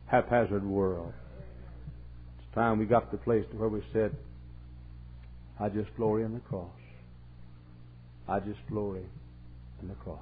[0.06, 1.12] haphazard world.
[2.38, 4.16] It's time we got to the place to where we said,
[5.58, 6.70] I just glory in the cross.
[8.28, 9.04] I just glory
[9.80, 10.18] in the cross.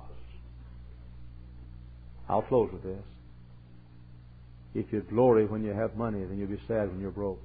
[2.29, 3.03] I'll close with this.
[4.75, 7.41] If you glory when you have money, then you'll be sad when you're broke.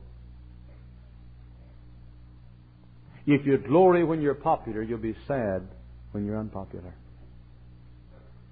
[3.27, 5.67] If you glory when you're popular, you'll be sad
[6.11, 6.93] when you're unpopular.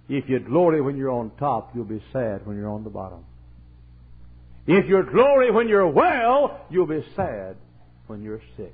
[0.09, 3.25] If you glory when you're on top, you'll be sad when you're on the bottom.
[4.67, 7.55] If you glory when you're well, you'll be sad
[8.05, 8.73] when you're sick.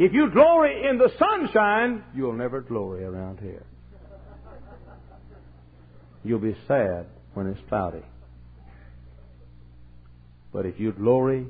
[0.00, 3.66] If you glory in the sunshine, you'll never glory around here.
[6.24, 8.02] You'll be sad when it's cloudy.
[10.54, 11.48] But if you glory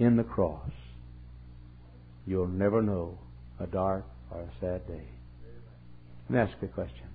[0.00, 0.72] in the cross,
[2.26, 3.16] you'll never know
[3.60, 5.06] a dark or a sad day.
[6.28, 7.06] Let me ask you a question.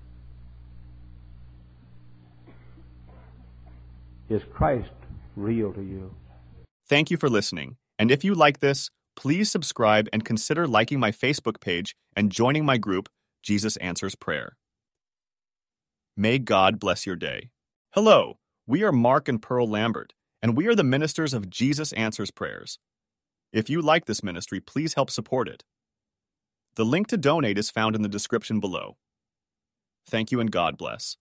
[4.30, 4.88] Is Christ
[5.36, 6.14] real to you?
[6.88, 7.76] Thank you for listening.
[7.98, 12.64] And if you like this, please subscribe and consider liking my Facebook page and joining
[12.64, 13.08] my group,
[13.42, 14.56] Jesus Answers Prayer.
[16.16, 17.50] May God bless your day.
[17.92, 22.30] Hello, we are Mark and Pearl Lambert, and we are the ministers of Jesus Answers
[22.30, 22.78] Prayers.
[23.52, 25.64] If you like this ministry, please help support it.
[26.76, 28.96] The link to donate is found in the description below.
[30.06, 31.16] Thank you and God bless.